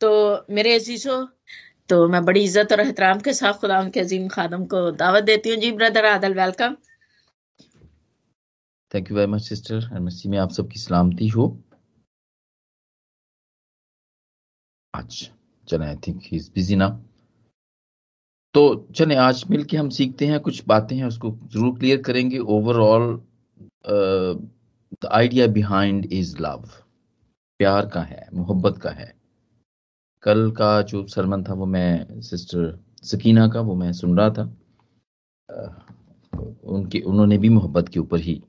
तो 0.00 0.10
मेरे 0.50 0.74
अजीजों 0.74 1.24
तो 1.88 2.06
मैं 2.08 2.24
बड़ी 2.24 2.42
इज़्ज़त 2.44 2.72
और 2.72 2.80
एहतराम 2.80 3.18
के 3.20 3.32
साथ 3.34 3.60
खुदा 3.60 3.82
के 3.94 4.00
अजीम 4.00 4.28
खादम 4.28 4.64
को 4.66 4.90
दावत 4.92 5.24
देती 5.24 5.50
हूँ। 5.50 5.58
जी 5.60 5.70
brother 5.72 6.04
Adal 6.06 6.34
welcome 6.34 6.76
thank 8.92 9.10
you 9.10 9.16
very 9.16 9.30
much 9.32 9.42
sister 9.42 9.88
में 10.28 10.38
आप 10.38 10.50
सबकी 10.52 10.78
सलामती 10.78 11.28
हो। 11.28 11.46
आज 14.94 15.28
चले 15.68 15.86
I 15.86 15.96
think 16.06 16.22
he 16.24 16.36
is 16.36 16.50
busy 16.54 16.76
ना 16.76 16.88
तो 18.54 18.62
चले, 18.96 19.14
आज 19.16 19.44
मिलके 19.50 19.76
हम 19.76 19.88
सीखते 19.90 20.26
हैं, 20.26 20.40
कुछ 20.40 20.64
बातें 20.66 20.96
हैं, 20.96 21.04
उसको 21.04 21.30
ज़रूर 21.30 21.78
क्लियर 21.78 22.02
करेंगे। 22.02 22.38
Overall 22.38 23.14
the 23.86 25.08
idea 25.10 25.46
behind 25.48 26.12
is 26.12 26.36
love 26.42 26.68
प्यार 27.60 27.86
का 27.88 28.02
है, 28.02 28.28
मोहब्बत 28.34 28.78
का 28.82 28.90
है। 28.90 29.14
कल 30.22 30.50
का 30.50 30.82
जो 30.82 31.06
सरमन 31.06 31.42
था, 31.44 31.54
वो 31.54 31.66
मैं 31.66 32.20
सिस्टर 32.20 32.78
सकीना 33.02 33.48
का, 33.48 33.60
वो 33.60 33.74
मैं 33.74 33.92
सुन 33.92 34.18
रहा 34.18 34.30
था। 34.30 34.42
उनके, 36.64 37.00
उन्होंने 37.00 37.38
भी 37.38 37.48
मोहब्बत 37.48 37.88
के 37.88 38.00
ऊपर 38.00 38.20
ही 38.20 38.42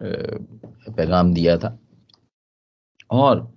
पैगाम 0.00 1.34
दिया 1.34 1.56
था। 1.56 1.78
और 3.10 3.52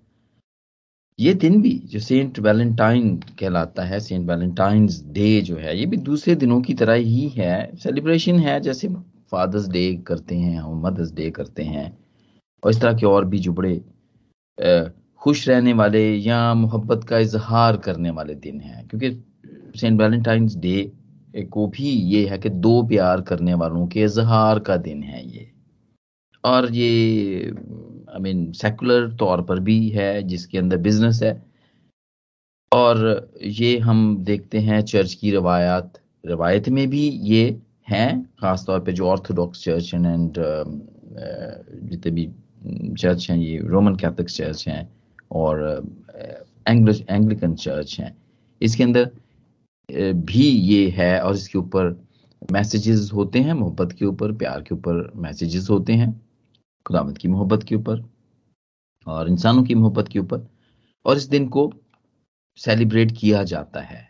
ये 1.20 1.34
दिन 1.34 1.62
भी 1.62 1.74
जो 1.74 2.00
सेंट 2.00 2.40
वैलेंटाइन 2.40 3.16
कहलाता 3.40 3.84
है, 3.84 4.00
सेंट 4.00 4.30
वैलेंटाइंस 4.30 5.04
डे 5.04 5.42
जो 5.42 5.56
है, 5.58 5.78
ये 5.80 5.86
भी 5.86 5.98
दूसरे 5.98 6.36
दिनों 6.36 6.62
की 6.62 6.74
तरह 6.74 6.94
ही 6.94 7.28
है। 7.30 7.76
सेलिब्रेशन 7.76 8.40
है, 8.40 8.60
जैसे 8.60 8.88
फादर्स 9.32 9.68
डे 9.68 9.96
करते 10.08 10.36
हैं, 10.36 10.58
हम 10.60 10.82
मदर्स 10.88 11.12
डे 11.12 11.32
करते 11.32 11.64
हैं, 11.64 11.98
और 12.64 12.72
इस 12.72 12.82
तरह 12.82 12.94
के 12.94 13.06
और 13.06 13.26
भी 13.26 13.40
जो 13.40 13.54
बड़े 13.54 13.82
खुश 15.22 15.48
रहने 15.50 15.74
वाले 15.74 16.16
या 16.16 16.54
मोहब्बत 16.54 17.04
का 17.04 17.18
इजहार 17.18 17.78
करने 17.78 18.10
वाले 18.10 18.36
दिन 18.36 18.60
हैं। 18.60 18.88
क्योंकि 18.88 19.80
सेंट 19.80 20.02
वैलेंटाइंस 20.02 20.56
डे 20.56 20.92
को 21.52 21.68
भी 21.68 21.84
ये 21.84 22.28
है 22.28 22.38
कि 22.38 22.50
दो 22.50 22.82
प्यार 22.84 23.22
करने 23.22 23.54
वालों 23.54 23.88
के 23.88 24.04
इजहार 24.04 24.60
का 24.60 24.78
दिन 24.78 25.04
है 25.04 25.28
ये। 25.28 25.52
और 26.44 26.72
ये 26.74 27.52
आई 28.10 28.20
मीन 28.20 28.52
सेकुलर 28.52 29.08
तौर 29.14 29.42
पर 29.42 29.60
भी 29.60 29.90
है, 29.90 30.24
जिसके 30.24 30.58
अंदर 30.58 30.78
बिज़नेस 30.78 31.24
है। 31.24 31.46
और 32.72 33.32
ये 33.44 33.78
हम 33.78 34.18
देखते 34.24 34.60
हैं 34.60 34.82
चर्च 34.82 35.14
की 35.14 35.32
रवायात, 35.32 36.00
रवायत 36.26 36.70
में 36.70 36.90
भी 36.90 37.08
ये 37.10 37.58
हैं, 37.90 38.24
खासतौर 38.42 38.80
पे 38.80 38.94
जो 38.94 39.08
ऑर्थोडॉक्स 39.08 39.64
चर्च 39.64 39.94
एंड 39.94 40.34
जितने 41.90 42.12
भी 42.12 42.30
चर्च 42.94 43.30
हैं, 43.32 43.38
ये 43.38 43.58
रोमन 43.58 43.96
कैथलिक 43.96 44.30
चर्च 44.30 44.68
हैं। 44.68 44.97
और 45.32 45.62
एंग्लिकन 46.68 47.56
चर्च 47.56 48.00
हैं। 48.00 48.16
इसके 48.62 48.84
अंदर 48.84 49.10
भी 50.14 50.44
ये 50.44 50.90
है 50.90 51.20
और 51.22 51.36
इसके 51.36 51.58
ऊपर 51.58 51.96
मैसेजेस 52.52 53.10
होते 53.14 53.40
हैं 53.40 53.54
मोहब्बत 53.54 53.92
के 53.92 54.06
ऊपर 54.06 54.32
प्यार 54.32 54.62
के 54.62 54.76
ऊपर 54.76 55.12
मैसेजेस 55.16 55.70
होते 55.70 55.94
हैं 55.94 56.12
खुदामद 56.86 57.18
की 57.18 57.28
मोहब्बत 57.28 57.64
के 57.64 57.76
ऊपर 57.76 58.04
और 59.08 59.30
इंसानों 59.30 59.64
की 59.64 59.76
मोहब्बत 59.76 60.08
के 60.08 60.20
ऊपर 60.20 60.48
और 61.06 61.18
इस 61.18 61.24
दिन 61.24 61.48
को 61.48 61.72
सेलिब्रेट 62.58 63.12
किया 63.12 63.44
जाता 63.44 63.82
है 63.82 64.06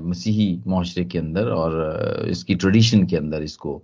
मसीही 0.00 0.62
माशरे 0.66 1.04
के 1.04 1.18
अंदर 1.18 1.48
और 1.48 2.26
इसकी 2.28 2.54
ट्रेडिशन 2.54 3.06
के 3.06 3.16
अंदर 3.16 3.42
इसको 3.42 3.82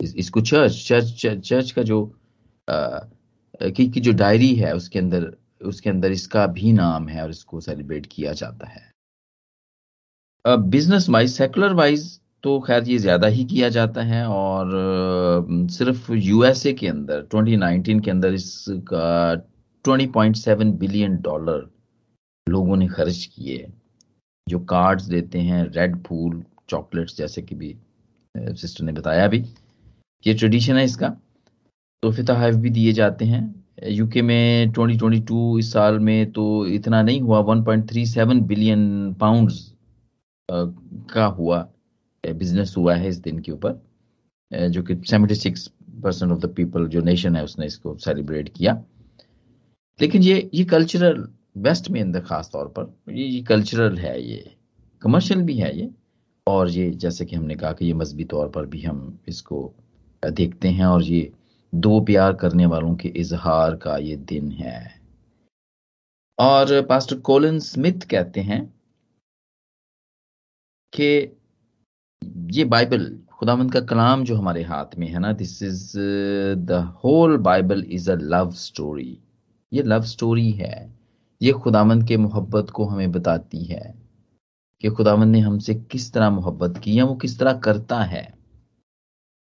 इस, 0.00 0.14
इसको 0.16 0.40
चर्च 0.40 0.84
चर्च 0.88 1.40
चर्च 1.48 1.70
का 1.70 1.82
जो 1.82 2.04
आ, 2.68 2.98
की, 3.62 3.88
की 3.88 4.00
जो 4.00 4.12
डायरी 4.12 4.54
है 4.54 4.74
उसके 4.76 4.98
अंदर 4.98 5.32
उसके 5.60 5.90
अंदर 5.90 6.12
इसका 6.12 6.46
भी 6.48 6.72
नाम 6.72 7.08
है 7.08 7.22
और 7.22 7.30
इसको 7.30 7.60
सेलिब्रेट 7.60 8.06
किया 8.06 8.32
जाता 8.34 8.68
है। 8.68 8.88
बिज़नेस 10.44 11.08
वाइज 11.10 11.30
सेकुलर 11.30 11.72
वाइज 11.74 12.18
तो 12.44 12.58
खैर 12.60 12.84
ये 12.84 12.98
ज़्यादा 12.98 13.26
ही 13.28 13.44
किया 13.44 13.68
जाता 13.68 14.02
है 14.02 14.24
और 14.26 14.70
सिर्फ़ 15.70 16.12
यूएसए 16.12 16.72
के 16.72 16.86
अंदर 16.88 17.22
2019 17.34 18.00
के 18.04 18.10
अंदर 18.10 18.34
इसका 18.34 19.34
20.7 19.84 20.72
बिलियन 20.78 21.16
डॉलर 21.22 21.68
लोगों 22.46 22.76
ने 22.76 22.86
खर्च 22.88 23.24
किए, 23.26 23.66
जो 24.46 24.58
कार्ड्स 24.66 25.04
देते 25.06 25.38
हैं 25.40 25.64
रेड 25.66 26.02
फूल 26.04 26.42
चॉकलेट्स 26.68 27.16
जैसे 27.16 27.42
कि 27.42 27.54
भी 27.54 27.74
सिस्टर 28.34 28.84
ने 28.84 28.92
बताया 28.92 29.26
भी, 29.28 29.44
ये 30.24 30.34
ट्रेडिशन 30.34 30.76
है 30.76 30.84
इसका। 30.84 31.08
तोहफे 32.02 32.22
तहफ 32.24 32.54
भी 32.54 32.70
दिए 32.70 32.92
जाते 32.92 33.24
हैं। 33.24 33.59
यूके 33.82 34.22
में 34.22 34.72
2022 34.72 35.58
इस 35.58 35.72
साल 35.72 35.98
में 35.98 36.30
तो 36.32 36.66
इतना 36.66 37.02
नहीं 37.02 37.20
हुआ 37.20 37.40
1.37 37.44 38.40
बिलियन 38.48 39.12
पाउंड्स 39.20 39.60
का 40.48 41.24
हुआ 41.26 41.60
बिज़नेस 42.24 42.74
हुआ 42.76 42.94
है 42.94 43.08
इस 43.08 43.18
दिन 43.18 43.38
के 43.38 43.52
ऊपर 43.52 44.68
जो 44.70 44.82
कि 44.82 44.94
76 44.96 45.68
परसेंट 46.02 46.32
ऑफ़ 46.32 46.38
द 46.40 46.52
पीपल 46.56 46.86
जो 46.88 47.00
नेशन 47.02 47.36
है, 47.36 47.44
उसने 47.44 47.66
इसको 47.66 47.96
सेलिब्रेट 47.98 48.48
किया। 48.56 48.72
लेकिन 50.00 50.22
ये 50.22 50.50
ये 50.54 50.64
कल्चरल 50.64 51.26
वेस्ट 51.58 51.90
में 51.90 52.00
अंदर 52.00 52.20
खास 52.20 52.50
तौर 52.52 52.66
पर, 52.78 52.94
ये 53.10 53.24
ये 53.24 53.40
कल्चरल 53.42 53.96
है 53.98 54.20
ये 54.22 54.50
कमर्शियल 55.02 55.42
भी 55.42 55.56
है 55.58 55.76
ये, 55.78 55.90
और 56.46 56.70
ये 56.70 56.90
जैसे 56.90 57.24
कि 57.24 57.36
हमने 57.36 57.54
कहा 57.54 57.72
कि 57.72 57.86
ये 57.86 57.92
मजहबी 57.94 58.24
तौर 58.24 58.48
पर 58.48 58.66
भी 58.66 58.82
हम 58.82 59.18
इसको 59.28 59.72
देखते 60.22 60.68
हैं 60.68 60.84
और 60.86 61.02
ये 61.02 61.30
दो 61.72 62.00
प्यार 62.00 62.32
करने 62.32 62.66
वालों 62.66 62.94
के 62.96 63.08
इजहार 63.08 63.76
का 63.76 63.96
ये 63.96 64.16
दिन 64.16 64.50
है। 64.52 65.00
और 66.38 66.86
पास्टर 66.86 67.16
कोलन 67.20 67.58
स्मिथ 67.58 68.06
कहते 68.10 68.40
हैं 68.40 68.62
कि 70.92 71.36
ये 72.50 72.64
बाइबल 72.64 73.18
खुदावंद 73.32 73.72
का 73.72 73.80
कलाम 73.80 74.24
जो 74.24 74.36
हमारे 74.36 74.62
हाथ 74.62 74.96
में 74.98 75.06
है 75.08 75.18
ना 75.18 75.32
this 75.32 75.62
is 75.62 75.92
the 76.58 76.98
whole 77.04 77.36
Bible 77.36 77.84
is 77.84 78.10
a 78.10 78.14
love 78.14 78.50
story 78.52 79.18
ये 79.72 79.82
लव 79.82 80.02
स्टोरी 80.02 80.50
है। 80.50 81.00
ये 81.42 81.52
खुदावंद 81.52 82.06
के 82.08 82.16
मोहब्बत 82.16 82.70
को 82.70 82.84
हमें 82.84 83.12
बताती 83.12 83.64
है 83.64 83.94
कि 84.80 84.88
खुदावंद 84.88 85.32
ने 85.32 85.40
हमसे 85.40 85.74
किस 85.74 86.12
तरह 86.12 86.30
मोहब्बत 86.30 86.78
की 86.78 86.98
या 86.98 87.04
वो 87.04 87.14
किस 87.14 87.38
तरह 87.38 87.52
करता 87.58 88.00
है। 88.02 88.22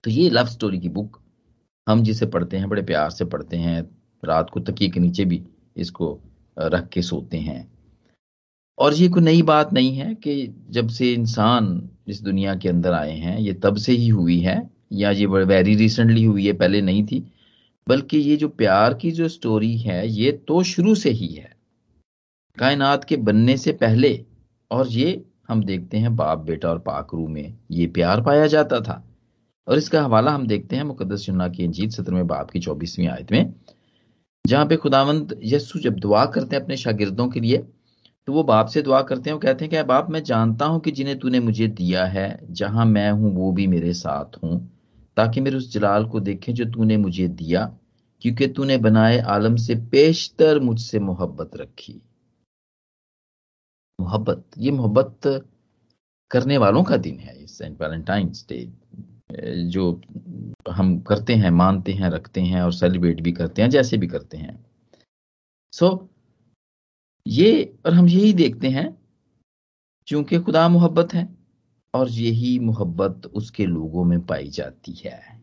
तो 0.04 0.10
ये 0.10 0.30
लव 0.30 0.46
स्टोरी 0.46 0.78
की 0.80 0.88
बुक 0.88 1.21
हम 1.88 2.02
जिसे 2.02 2.26
पढ़ते 2.26 2.56
हैं, 2.56 2.68
बड़े 2.68 2.82
प्यार 2.82 3.10
से 3.10 3.24
पढ़ते 3.24 3.56
हैं, 3.56 3.90
रात 4.24 4.50
को 4.50 4.60
तकिए 4.60 4.88
के 4.88 5.00
नीचे 5.00 5.24
भी 5.24 5.42
इसको 5.76 6.20
रख 6.58 6.88
के 6.88 7.02
सोते 7.02 7.36
हैं। 7.36 7.72
और 8.78 8.94
ये 8.94 9.08
कोई 9.08 9.22
नई 9.22 9.42
बात 9.42 9.72
नहीं 9.72 9.96
है 9.96 10.14
कि 10.14 10.66
जब 10.70 10.88
से 10.88 11.12
इंसान 11.12 11.90
इस 12.08 12.22
दुनिया 12.22 12.54
के 12.54 12.68
अंदर 12.68 12.92
आए 12.92 13.16
हैं, 13.16 13.38
ये 13.38 13.52
तब 13.52 13.76
से 13.76 13.92
ही 13.92 14.08
हुई 14.08 14.38
है, 14.38 14.70
या 14.92 15.10
ये 15.10 15.26
वेरी 15.26 15.74
रिसेंटली 15.74 16.24
हुई 16.24 16.46
है, 16.46 16.52
पहले 16.52 16.80
नहीं 16.80 17.04
थी, 17.06 17.32
बल्कि 17.88 18.18
ये 18.18 18.36
जो 18.36 18.48
प्यार 18.48 18.94
की 18.94 19.10
जो 19.10 19.28
स्टोरी 19.28 19.76
है, 19.76 20.08
ये 20.08 20.32
तो 20.32 20.62
शुरू 20.62 20.94
से 20.94 21.10
ही 21.10 21.26
है। 21.26 21.56
कायनात 22.58 23.04
के 23.04 23.16
बनने 23.16 23.56
से 23.56 23.72
पहले, 23.72 24.24
और 24.70 24.88
ये 24.88 25.24
हम 25.48 25.64
देखते 25.64 25.96
हैं 25.98 26.16
बाप 26.16 26.38
बेटा 26.38 26.68
और 26.68 26.78
पाकरू 26.78 27.28
में, 27.28 27.58
ये 27.70 27.86
प्यार 27.86 28.22
पाया 28.22 28.46
जाता 28.46 28.80
था। 28.80 29.11
और 29.68 29.78
इसका 29.78 30.02
हवाला 30.02 30.32
हम 30.32 30.46
देखते 30.46 30.76
हैं 30.76 30.84
मुकदस 30.84 31.26
जुन्ना 31.26 31.48
की 31.48 31.64
अंजीत 31.64 31.90
सत्र 31.90 32.12
में 32.12 32.26
बाप 32.26 32.50
की 32.50 32.60
चौबीसवीं 32.60 33.06
आयत 33.08 33.32
में, 33.32 33.54
जहाँ 34.44 34.66
पे 34.66 34.76
खुदावंद 34.76 35.38
यस्सु 35.44 35.78
जब 35.80 35.98
दुआ 36.00 36.24
करते 36.28 36.56
हैं 36.56 36.62
अपने 36.62 36.76
शागिर्दों 36.76 37.28
के 37.28 37.40
लिए 37.40 37.64
तो 38.28 38.32
वो 38.32 38.42
बाप 38.44 38.66
से 38.66 38.82
दुआ 38.82 39.00
करते 39.02 39.30
हैं, 39.30 39.34
वो 39.34 39.40
कहते 39.40 39.64
हैं 39.64 39.70
कि 39.70 39.82
बाप, 39.82 40.10
मैं 40.10 40.22
जानता 40.24 40.64
हूँ 40.64 40.80
कि 40.80 40.90
जिन्हें 40.90 41.18
तूने 41.18 41.40
मुझे 41.40 41.66
दिया 41.70 42.04
है, 42.06 42.38
जहाँ 42.50 42.84
मैं 42.86 43.10
हूँ, 43.10 43.34
वो 43.34 43.50
भी 43.52 43.66
मेरे 43.66 43.92
साथ 43.94 44.36
हूँ, 44.42 44.58
ताकि 45.16 45.40
मेरे 45.40 45.56
उस 45.56 45.72
जलाल 45.72 46.04
को 46.06 46.20
देखें 46.20 46.52
जो 46.54 46.64
तूने 46.64 46.96
मुझे 46.96 47.26
दिया, 47.30 47.64
क्योंकि 48.22 48.46
तूने 48.48 48.76
बनाए 48.78 49.18
आलम 49.28 49.56
से 49.56 49.74
पेशतर 49.92 50.60
मुझसे 50.60 50.98
मोहब्बत 51.00 51.56
रखी। 51.56 52.00
मोहब्बत, 53.98 54.44
ये 54.58 54.70
मोहब्बत 54.70 55.44
करने 56.30 56.58
वालों 56.58 56.82
का 56.84 56.96
दिन 56.98 57.18
है 57.18 57.46
सेंट 57.46 57.80
वैलेंटाइंस 57.82 58.46
डे 58.48 58.64
जो 59.68 60.00
हम 60.70 61.00
करते 61.00 61.34
हैं 61.34 61.50
मानते 61.50 61.92
हैं 61.92 62.10
रखते 62.10 62.40
हैं 62.40 62.62
और 62.62 62.72
सेलिब्रेट 62.72 63.20
भी 63.20 63.32
करते 63.32 63.62
हैं 63.62 63.70
जैसे 63.70 63.98
भी 63.98 64.06
करते 64.06 64.36
हैं। 64.36 64.66
सो 65.72 65.88
so, 65.88 66.08
ये 67.26 67.78
और 67.86 67.94
हम 67.94 68.08
यही 68.08 68.32
देखते 68.32 68.68
हैं 68.68 68.98
क्योंकि 70.06 70.38
खुदा 70.38 70.68
मोहब्बत 70.68 71.14
है 71.14 71.36
और 71.94 72.08
यही 72.08 72.58
मोहब्बत 72.58 73.26
उसके 73.26 73.66
लोगों 73.66 74.04
में 74.04 74.26
पाई 74.26 74.48
जाती 74.48 74.92
है। 74.92 75.42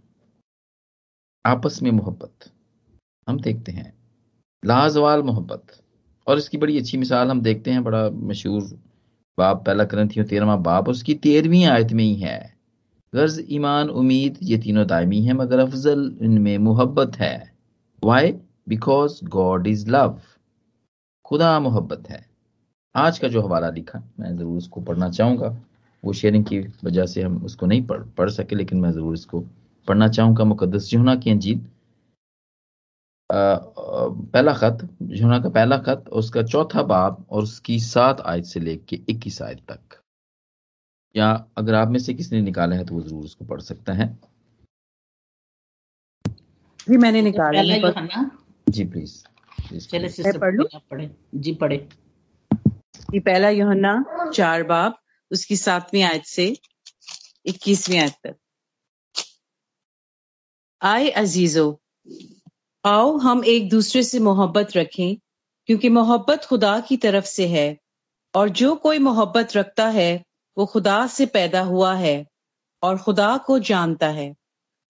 आपस 1.45 1.81
में 1.83 1.91
मोहब्बत। 1.91 2.51
हम 3.29 3.39
देखते 3.39 3.71
हैं। 3.71 3.93
लाजवाल 4.65 5.23
मोहब्बत। 5.23 5.83
और 6.27 6.37
इसकी 6.37 6.57
बड़ी 6.57 6.79
अच्छी 6.79 6.97
मिसाल 6.97 7.29
हम 7.29 7.41
देखते 7.41 7.71
हैं 7.71 7.83
बड़ा 7.83 8.09
मशहूर 8.09 8.79
बाप 9.37 9.65
पहला 9.65 9.83
ग्रंथियों 9.83 10.25
तेरहवा 10.25 10.55
बाप 10.55 10.89
उसकी 10.89 11.13
तेरहवीं 11.15 11.65
आयत 11.65 11.91
में 11.91 12.03
ही 12.03 12.15
है। 12.15 12.58
गर्ज, 13.13 13.39
ईमान, 13.49 13.89
उम्मीद, 13.91 14.37
ये 14.43 14.57
तीनों 14.57 14.85
दायमी 14.87 15.21
है, 15.21 15.33
मगर 15.33 15.59
अफजल 15.59 16.11
इनमें 16.21 16.57
मोहब्बत 16.59 17.15
है। 17.19 17.51
Why 18.03 18.31
because 18.69 19.23
God 19.27 19.67
is 19.67 19.89
love 19.91 20.19
खुदा 21.25 21.59
मोहब्बत 21.59 22.09
है। 22.09 22.25
आज 22.95 23.19
का 23.19 23.27
जो 23.27 23.41
हवाला 23.41 23.69
लिखा, 23.69 24.01
मैं 24.19 24.35
ज़रूर 24.37 24.57
उसको 24.57 24.81
पढ़ना 24.81 25.09
चाहूँगा। 25.09 25.55
वो 26.03 26.13
शेयरिंग 26.13 26.45
की 26.45 26.59
वजह 26.83 27.05
से 27.05 27.21
हम 27.21 27.37
उसको 27.45 27.65
नहीं 27.65 27.85
पढ़ 27.87 28.03
पढ़ 28.17 28.29
सके, 28.29 28.55
लेकिन 28.55 28.79
मैं 28.79 28.91
ज़रूर 28.91 29.13
इसको 29.13 29.39
पढ़ना 29.87 30.07
चाहूँगा। 30.07 30.43
मुकदस 30.43 30.89
जुहना 30.89 31.15
की 31.15 31.31
अंजील। 31.31 31.59
पहला 33.29 34.53
खत 34.53 34.87
जुहना 35.01 35.39
का 35.39 35.49
पहला 35.49 35.77
खत 35.79 36.05
उसका 36.13 36.43
चौथा 36.43 36.83
बाब, 36.83 37.25
और 37.29 37.43
उसकी 37.43 37.79
सात 37.81 38.21
आयत 38.21 38.45
से 38.45 38.59
लेके 38.59 38.99
इक्कीस 39.09 39.41
आयत 39.41 39.59
तक। 39.69 39.98
या 41.15 41.29
अगर 41.57 41.73
आप 41.75 41.87
में 41.87 41.99
से 41.99 42.13
किसी 42.13 42.35
ने 42.35 42.41
निकाला 42.41 42.75
है 42.75 42.85
तो 42.85 42.95
वो 42.95 43.01
ज़रूर 43.01 43.23
उसको 43.25 43.45
पढ़ 43.45 43.61
सकता 43.61 43.93
है। 43.93 44.07
जी 46.89 46.97
मैंने 46.97 47.21
निकाला 47.21 47.61
जी 48.69 48.83
प्लीज़ 48.85 49.87
चले 49.87 50.37
पढ़ 50.39 50.55
लो? 50.55 50.63
पढ़े। 50.91 51.09
जी 51.35 51.53
पढ़े। 51.53 51.75
ये 53.13 53.19
पहला 53.19 53.49
योहन्ना 53.49 54.31
चार 54.33 54.63
बाब 54.63 54.97
उसकी 55.31 55.55
सातवीं 55.55 56.03
आयत 56.03 56.23
से 56.25 56.45
इक्कीसवीं 57.45 57.99
आयत 57.99 58.15
तक। 58.23 58.35
आए 60.81 61.09
अजीजो 61.09 61.65
आओ 62.85 63.17
हम 63.17 63.43
एक 63.45 63.69
दूसरे 63.69 64.03
से 64.03 64.19
मोहब्बत 64.19 64.75
रखें 64.77 65.15
क्योंकि 65.69 65.89
मोहब्बत 65.89 66.45
खुदा 66.45 66.79
की 66.79 66.97
तरफ़ 66.97 67.25
से 67.25 67.47
है 67.47 67.67
और 68.33 68.49
जो 68.59 68.75
कोई 68.75 68.99
मोहब्बत 68.99 69.55
रखता 69.55 69.87
है 69.89 70.11
वो 70.59 70.65
खुदा 70.65 71.07
से 71.07 71.25
पैदा 71.25 71.61
हुआ 71.61 71.93
है 71.93 72.25
और 72.83 72.97
खुदा 72.97 73.37
को 73.37 73.59
जानता 73.59 74.07
है। 74.07 74.35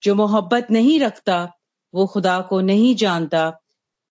जो 0.02 0.14
मोहब्बत 0.14 0.66
नहीं 0.70 1.00
रखता, 1.00 1.52
वो 1.94 2.06
खुदा 2.06 2.40
को 2.40 2.60
नहीं 2.60 2.94
जानता, 2.94 3.50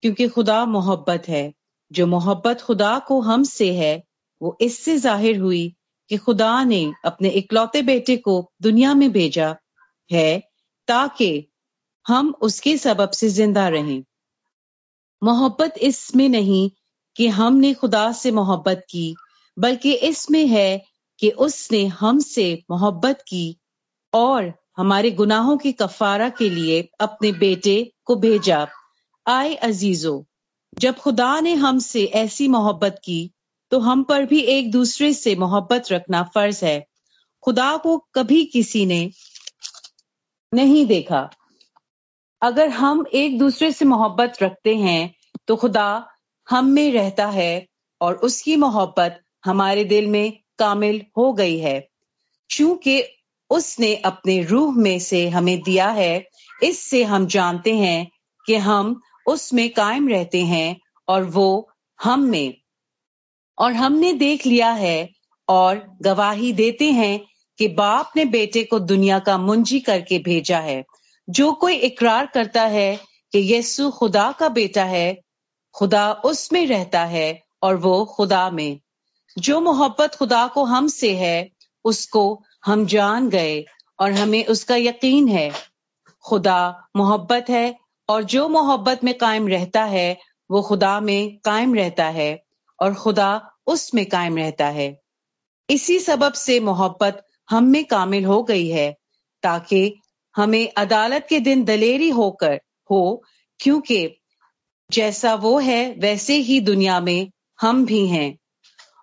क्योंकि 0.03 0.29
खुदा 0.29 0.64
मोहब्बत 0.64 1.29
है। 1.29 1.53
जो 1.93 2.06
मोहब्बत 2.06 2.61
खुदा 2.61 2.99
को 2.99 3.20
हमसे 3.20 3.75
है, 3.75 4.03
वो 4.43 4.58
इससे 4.61 4.97
ज़ाहिर 4.97 5.38
हुई 5.41 5.76
कि 6.08 6.17
खुदा 6.17 6.64
ने 6.64 6.93
अपने 7.05 7.29
इकलौते 7.29 7.82
बेटे 7.82 8.17
को 8.17 8.53
दुनिया 8.62 8.94
में 8.94 9.12
भेजा 9.12 9.56
है, 10.12 10.43
ताकि 10.88 11.49
हम 12.06 12.35
उसके 12.41 12.76
सबब 12.76 13.11
से 13.11 13.29
ज़िंदा 13.29 13.69
रहें। 13.69 14.05
मोहब्बत 15.25 15.79
इसमें 15.79 16.29
नहीं 16.29 16.70
कि 17.17 17.29
हमने 17.29 17.75
खुदा 17.75 18.12
से 18.12 18.31
मोहब्बत 18.31 18.85
की, 18.91 19.14
बल्कि 19.58 19.93
इसमें 19.93 20.47
है 20.47 20.95
कि 21.19 21.31
उसने 21.31 21.87
हमसे 21.87 22.65
मोहब्बत 22.71 23.25
की 23.29 23.57
और 24.15 24.53
हमारे 24.77 25.11
गुनाहों 25.11 25.57
की 25.57 25.73
कफारा 25.73 26.29
के 26.29 26.49
लिए 26.51 26.89
अपने 27.01 27.33
बेटे 27.33 27.93
को 28.05 28.17
भेजा। 28.17 28.67
आए 29.27 29.55
अजीजो, 29.55 30.27
जब 30.79 30.97
खुदा 30.97 31.41
ने 31.41 31.55
हमसे 31.55 32.05
ऐसी 32.05 32.49
मोहब्बत 32.49 33.01
की 33.05 33.31
तो 33.71 33.79
हम 33.79 34.03
पर 34.03 34.25
भी 34.25 34.41
एक 34.41 34.71
दूसरे 34.71 35.13
से 35.15 35.35
मोहब्बत 35.37 35.93
रखना 35.93 36.23
फ़र्ज़ 36.35 36.65
है। 36.65 36.87
खुदा 37.43 37.77
को 37.77 37.97
कभी 38.15 38.45
किसी 38.45 38.87
ने 38.87 39.11
नहीं 40.53 40.87
देखा। 40.87 41.31
अगर 42.43 42.69
हम 42.69 43.05
एक 43.13 43.39
दूसरे 43.39 43.73
से 43.73 43.85
मोहब्बत 43.85 44.43
रखते 44.43 44.77
हैं 44.77 45.15
तो 45.49 45.57
खुदा 45.57 46.09
हम 46.51 46.67
में 46.67 46.93
रहता 46.93 47.27
है 47.27 47.67
और 48.01 48.15
उसकी 48.15 48.57
मोहब्बत 48.57 49.21
हमारे 49.45 49.85
दिल 49.85 50.07
में 50.07 50.39
कामिल 50.58 51.03
हो 51.17 51.32
गई 51.32 51.58
है। 51.58 51.88
चूँकि 52.50 53.03
उसने 53.50 53.94
अपने 53.94 54.43
रूह 54.43 54.75
में 54.76 54.99
से 54.99 55.29
हमें 55.29 55.62
दिया 55.62 55.88
है, 55.88 56.26
इससे 56.62 57.05
हम 57.05 57.26
जानते 57.26 57.76
हैं 57.76 58.11
कि 58.47 58.55
हम 58.55 59.00
उसमें 59.26 59.70
कायम 59.70 60.08
रहते 60.08 60.44
हैं 60.44 60.81
और 61.08 61.25
वो 61.25 61.70
हम 62.03 62.20
में। 62.20 62.55
और 63.58 63.73
हमने 63.73 64.12
देख 64.12 64.47
लिया 64.47 64.70
है 64.70 65.11
और 65.49 65.97
गवाही 66.03 66.53
देते 66.53 66.93
हैं 66.93 67.20
कि 67.58 67.69
बाप 67.69 68.12
ने 68.17 68.25
बेटे 68.25 68.64
को 68.64 68.79
दुनिया 68.79 69.19
का 69.19 69.38
मुंजी 69.38 69.81
करके 69.81 70.19
भेजा 70.19 70.58
है। 70.58 70.85
जो 71.31 71.53
कोई 71.53 71.75
इकरार 71.75 72.26
करता 72.26 72.62
है 72.62 73.00
कि 73.32 73.38
यीशु 73.38 73.91
खुदा 73.91 74.32
का 74.32 74.49
बेटा 74.49 74.85
है, 74.85 75.20
खुदा 75.75 76.12
उसमें 76.12 76.67
रहता 76.67 77.05
है 77.05 77.43
और 77.62 77.76
वो 77.76 78.05
खुदा 78.05 78.50
में। 78.50 78.81
जो 79.38 79.61
मोहब्बत 79.61 80.15
खुदा 80.15 80.47
को 80.47 80.65
हमसे 80.65 81.17
है, 81.17 81.50
उसको 81.85 82.43
हम 82.65 82.87
जान 82.87 83.29
गए 83.29 83.65
और 84.00 84.12
हमें 84.12 84.47
उसका 84.47 84.77
यकीन 84.77 85.29
है। 85.29 85.53
खुदा 86.25 86.88
मोहब्बत 86.97 87.47
है 87.50 87.77
और 88.09 88.23
जो 88.25 88.49
मोहब्बत 88.49 89.05
में 89.05 89.19
कायम 89.19 89.49
रहता 89.49 89.85
है, 89.85 90.19
वो 90.50 90.62
खुदा 90.62 91.00
में 91.00 91.38
कायम 91.44 91.75
रहता 91.75 92.05
है 92.05 92.44
और 92.81 92.94
खुदा 92.94 93.50
उसमें 93.67 94.06
कायम 94.06 94.37
रहता 94.37 94.67
है। 94.67 95.00
इसी 95.71 95.99
सबब 95.99 96.32
से 96.32 96.61
मोहब्बत 96.61 97.27
हम 97.50 97.65
में 97.65 97.85
कामिल 97.85 98.25
हो 98.25 98.43
गई 98.43 98.69
है, 98.69 98.97
ताकि 99.43 100.00
हमें 100.37 100.73
अदालत 100.77 101.27
के 101.29 101.41
दिन 101.41 101.65
दलेरी 101.65 102.09
होकर 102.09 102.61
हो, 102.91 103.25
क्योंकि 103.61 104.21
जैसा 104.91 105.35
वो 105.35 105.59
है, 105.59 105.94
वैसे 105.99 106.35
ही 106.35 106.61
दुनिया 106.61 107.00
में 107.00 107.31
हम 107.61 107.87
भी 107.87 108.06
हैं। 108.06 108.39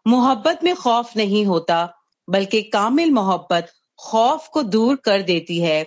मोहब्बत 0.05 0.63
में 0.63 0.75
खौफ 0.75 1.15
नहीं 1.17 1.45
होता, 1.45 1.94
बल्कि 2.29 2.61
कामिल 2.61 3.11
मोहब्बत 3.11 3.71
खौफ 4.00 4.47
को 4.47 4.63
दूर 4.63 4.95
कर 4.95 5.21
देती 5.21 5.59
है, 5.59 5.83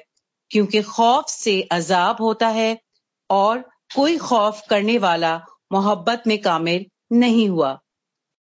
क्योंकि 0.51 0.83
खौफ 0.83 1.29
से 1.29 1.61
अजाब 1.63 2.17
होता 2.21 2.49
है 2.49 2.79
और 3.31 3.59
कोई 3.95 4.17
खौफ 4.19 4.63
करने 4.71 4.99
वाला 4.99 5.37
मोहब्बत 5.73 6.23
में 6.27 6.39
कामिल 6.39 6.87
नहीं 7.13 7.49
हुआ। 7.49 7.79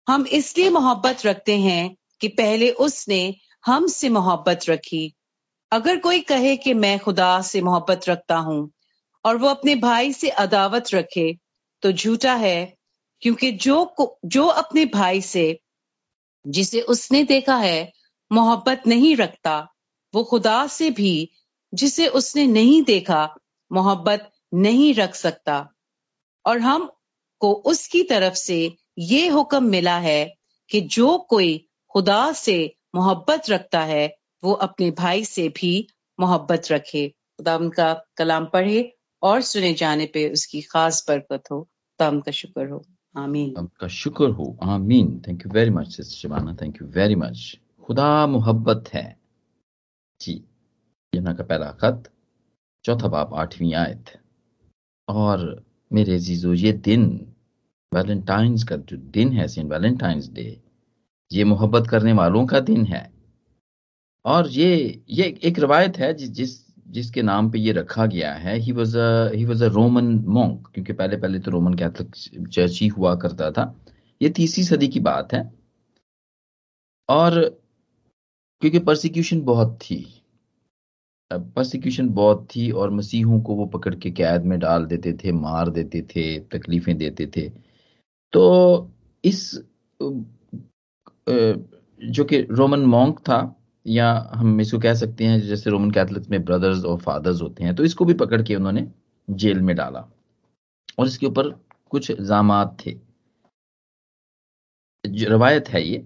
हम 0.08 0.26
इसलिए 0.28 0.70
मोहब्बत 0.70 1.26
रखते 1.26 1.58
हैं 1.58 1.96
कि 2.22 2.28
पहले 2.28 2.70
उसने 2.70 3.36
हमसे 3.66 4.10
मोहब्बत 4.10 4.70
रखी। 4.70 5.14
अगर 5.72 6.00
कोई 6.00 6.20
कहे 6.20 6.56
कि 6.58 6.74
मैं 6.74 7.00
खुदा 7.00 7.42
से 7.42 7.62
मोहब्बत 7.62 8.10
रखता 8.10 8.36
हूँ 8.38 8.72
और 9.26 9.38
वो 9.38 9.48
अपने 9.48 9.76
भाई 9.76 10.14
से 10.14 10.30
अदावत 10.30 10.94
रखे 10.94 11.38
तो 11.84 11.92
झूठा 11.92 12.34
है 12.36 12.74
क्योंकि 13.24 13.52
जो 13.52 13.96
जो 14.26 14.48
अपने 14.48 14.86
भाई 14.86 15.22
से, 15.22 15.60
जिसे 16.48 16.82
उसने 16.82 17.24
देखा 17.24 17.56
है, 17.56 17.94
मोहब्बत 18.32 18.82
नहीं 18.88 19.16
रखता, 19.16 19.68
वो 20.16 20.24
खुदा 20.24 20.68
से 20.68 20.90
भी, 20.90 21.30
जिसे 21.74 22.08
उसने 22.08 22.48
नहीं 22.48 22.84
देखा, 22.84 23.36
मोहब्बत 23.72 24.32
नहीं 24.54 24.94
रख 24.94 25.16
सकता। 25.16 25.70
और 26.46 26.60
हम 26.60 26.92
को 27.40 27.54
उसकी 27.54 28.04
तरफ़ 28.04 28.34
से 28.34 28.76
ये 28.98 29.28
हुक्म 29.28 29.64
मिला 29.64 29.98
है 29.98 30.36
कि 30.70 30.82
जो 30.82 31.18
कोई 31.18 31.70
खुदा 31.92 32.32
से 32.32 32.76
मोहब्बत 32.96 33.50
रखता 33.50 33.84
है, 33.84 34.16
वो 34.44 34.54
अपने 34.54 34.92
भाई 34.92 35.26
से 35.26 35.50
भी 35.50 35.88
मोहब्बत 36.20 36.62
रखे। 36.72 37.10
खुदा 37.10 37.58
उनका 37.58 38.06
कलाम 38.18 38.46
पढ़े 38.46 38.96
और 39.24 39.42
सुने 39.42 39.74
जाने 39.74 40.06
पे 40.06 40.30
उसकी 40.30 40.62
खास 40.62 41.06
बरकत 41.08 41.44
हो। 41.52 41.70
खुदा 42.00 42.20
का 42.20 42.32
शुक्र 42.32 42.70
हो। 42.70 42.86
आमीन। 43.16 43.54
आपका 43.58 43.88
शुक्र 43.88 44.30
हो। 44.30 44.58
आमीन। 44.64 45.22
Thank 45.28 45.46
you 45.46 45.52
very 45.52 45.70
much 45.70 45.96
sister 45.96 46.16
Shabana 46.16 46.54
thank 46.62 46.82
you 46.82 46.88
very 46.88 47.16
much 47.16 47.60
खुदा 47.84 48.28
मोहब्बत 48.28 48.84
है। 48.94 49.20
जी, 50.22 50.44
यूना 51.16 51.34
का 51.34 51.44
पहला 51.44 51.72
खत, 51.72 52.04
चौथा 52.84 53.08
बाप, 53.08 53.34
आठवीं 53.34 53.74
आयत। 53.74 54.06
और 55.08 55.66
मेरे 55.94 56.20
जीजो 56.20 56.54
ये 56.54 56.74
दिन 56.74 57.34
वैलेंटाइंस 57.94 58.64
का 58.64 58.78
जो 58.78 58.98
दिन 58.98 59.32
है 59.32 59.48
सेंट 59.48 59.72
वैलेंटाइंस 59.72 60.30
डे 60.30 60.62
ये 61.32 61.44
मोहब्बत 61.44 61.88
करने 61.88 62.14
वालों 62.14 62.46
का 62.46 62.60
दिन 62.60 62.86
है। 62.86 63.14
और 64.26 64.48
ये 64.48 65.04
ये 65.10 65.40
एक 65.44 65.60
रवायत 65.60 65.98
है 65.98 66.14
जिस 66.14 66.63
जिसके 66.88 67.22
नाम 67.22 67.50
पे 67.52 67.60
ये 67.60 67.72
रखा 67.72 68.06
गया 68.06 68.34
है 68.34 68.58
he 68.58 68.72
was 68.72 68.98
he 69.36 69.46
was 69.46 69.64
a 69.64 69.68
Roman 69.68 70.06
monk 70.28 70.68
क्योंकि 70.74 70.94
पहले 70.94 71.18
पहले 71.18 71.40
तो 71.40 71.52
रोमन 71.52 71.74
कैथलिक 71.74 72.48
चर्च 72.48 72.80
ही 72.82 72.88
हुआ 72.88 73.16
करता 73.16 73.52
था। 73.52 73.76
ये 74.22 74.30
तीसरी 74.30 74.64
सदी 74.64 74.88
की 74.88 75.00
बात 75.00 75.34
है। 75.34 75.52
और 77.10 77.40
क्योंकि 78.62 78.80
परसिक्यूशन 78.80 79.42
बहुत 79.42 79.78
थी 79.82 80.20
परसिक्यूशन 81.32 82.10
बहुत 82.10 82.48
थी 82.56 82.70
और 82.72 82.90
मसीहों 82.92 83.42
को 83.42 83.56
वो 83.56 83.66
पकड़ 83.66 83.96
के 83.96 84.12
कैद 84.12 84.44
में 84.44 84.60
डाल 84.60 84.86
देते 84.86 85.14
थे, 85.14 85.32
मार 85.32 85.70
देते 85.70 86.02
थे, 86.02 86.40
तकलीफें 86.40 86.98
देते 86.98 87.28
थे। 87.28 87.50
तो 88.34 88.92
इस 89.24 89.56
जो 92.00 92.24
कि 92.26 92.42
रोमन 92.42 92.80
मॉन्क 92.80 93.20
था 93.20 93.63
या 93.86 94.10
हम 94.34 94.62
इसको 94.62 94.80
कह 94.80 94.94
सकते 94.96 95.26
हैं, 95.26 95.40
जैसे 95.42 95.70
रोमन 95.70 95.92
कैथलिक्स 95.92 96.30
में 96.30 96.44
ब्रदर्स 96.46 96.84
और 96.86 96.98
फादर्स 97.00 97.42
होते 97.42 97.64
हैं 97.64 97.76
तो 97.76 97.84
इसको 97.84 98.06
भी 98.06 98.14
पकड़ 98.16 98.42
के 98.42 98.56
उन्होंने 98.56 98.88
जेल 99.28 99.62
में 99.62 99.76
डाला। 99.76 100.08
और 101.00 101.08
इसके 101.08 101.26
ऊपर 101.26 101.50
कुछ 101.92 102.10
इल्ज़ाम 102.12 102.52
थे। 102.78 102.96
रवायत 105.26 105.70
है 105.70 105.84
ये। 105.84 105.98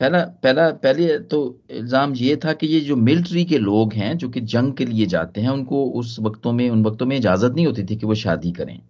पहला 0.00 0.20
पहला, 0.42 0.70
पहले 0.70 1.18
तो 1.20 1.38
इल्ज़ाम 1.70 2.14
ये 2.14 2.36
था 2.36 2.52
कि 2.52 2.66
ये 2.66 2.80
जो 2.80 2.96
मिलिट्री 2.96 3.44
के 3.44 3.58
लोग 3.58 3.92
हैं, 3.92 4.16
जो 4.18 4.28
कि 4.28 4.40
जंग 4.42 4.72
के 4.72 4.84
लिए 4.84 5.06
जाते 5.06 5.40
हैं, 5.40 5.48
उनको 5.48 5.84
उस 5.90 6.16
वक्तों 6.20 6.52
में, 6.52 6.68
उन 6.70 6.84
वक्तों 6.84 7.06
में 7.06 7.16
इजाज़त 7.16 7.54
नहीं 7.54 7.66
होती 7.66 7.84
थी 7.84 7.96
कि 7.96 8.06
वो 8.06 8.14
शादी 8.14 8.52
करें। 8.52 8.80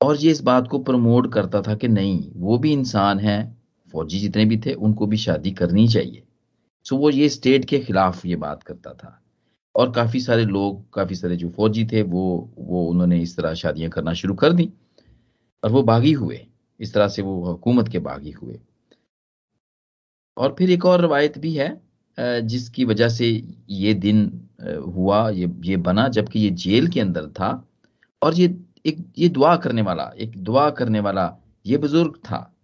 और 0.00 0.16
ये 0.16 0.30
इस 0.30 0.40
बात 0.42 0.68
को 0.68 0.78
प्रमोट 0.80 1.32
करता 1.32 1.62
था 1.62 1.74
कि 1.74 1.88
नहीं, 1.88 2.30
वो 2.36 2.58
भी 2.58 2.72
इंसान 2.72 3.18
है, 3.18 3.38
फौजी 3.94 4.18
जितने 4.18 4.44
भी 4.44 4.56
थे, 4.56 4.72
उनको 4.74 5.06
भी 5.06 5.16
शादी 5.16 5.50
करनी 5.52 5.88
चाहिए। 5.88 6.22
सो 6.88 6.96
वो 6.96 7.10
ये 7.10 7.28
स्टेट 7.28 7.64
के 7.64 7.78
खिलाफ 7.78 8.24
ये 8.26 8.36
बात 8.36 8.62
करता 8.62 8.92
था। 8.94 9.20
और 9.74 9.90
काफ़ी 9.92 10.20
सारे 10.20 10.44
लोग, 10.44 10.92
काफ़ी 10.94 11.14
सारे 11.14 11.36
जो 11.36 11.48
फौजी 11.50 11.84
थे, 11.86 12.02
वो 12.02 12.54
वो 12.58 12.84
उन्होंने 12.90 13.20
इस 13.22 13.36
तरह 13.36 13.54
शादियाँ 13.54 13.90
करना 13.90 14.12
शुरू 14.12 14.34
कर 14.34 14.52
दी 14.52 14.72
और 15.62 15.70
वो 15.70 15.82
बागी 15.82 16.12
हुए। 16.12 16.46
इस 16.80 16.94
तरह 16.94 17.08
से 17.08 17.22
वो 17.22 17.34
हुकूमत 17.44 17.88
के 17.88 17.98
बागी 17.98 18.30
हुए। 18.30 18.58
और 20.36 20.54
फिर 20.58 20.70
एक 20.70 20.84
और 20.84 21.00
रवायत 21.00 21.38
भी 21.38 21.54
है 21.54 21.68
जिसकी 22.18 22.84
वजह 22.84 23.08
से 23.08 23.26
ये 23.70 23.94
दिन 23.94 24.18
हुआ, 24.86 25.28
ये 25.30 25.50
ये 25.64 25.76
बना, 25.78 26.08
जबकि 26.08 26.40
ये 26.40 26.50
जेल 26.52 26.88
के 26.88 27.00
अंदर 27.00 27.26
था। 27.30 27.50
और 28.22 28.34
ये 28.34 28.46
एक, 28.86 29.04
ये 29.18 29.28
दुआ 29.28 29.56
करने 29.56 29.82
वाला, 29.82 30.10
एक 30.16 30.36
दुआ 30.38 30.68
करने 30.70 31.00
वाला 31.00 31.34
ये 31.66 31.76
बुज़ुर्ग 31.78 32.16
था। 32.24 32.54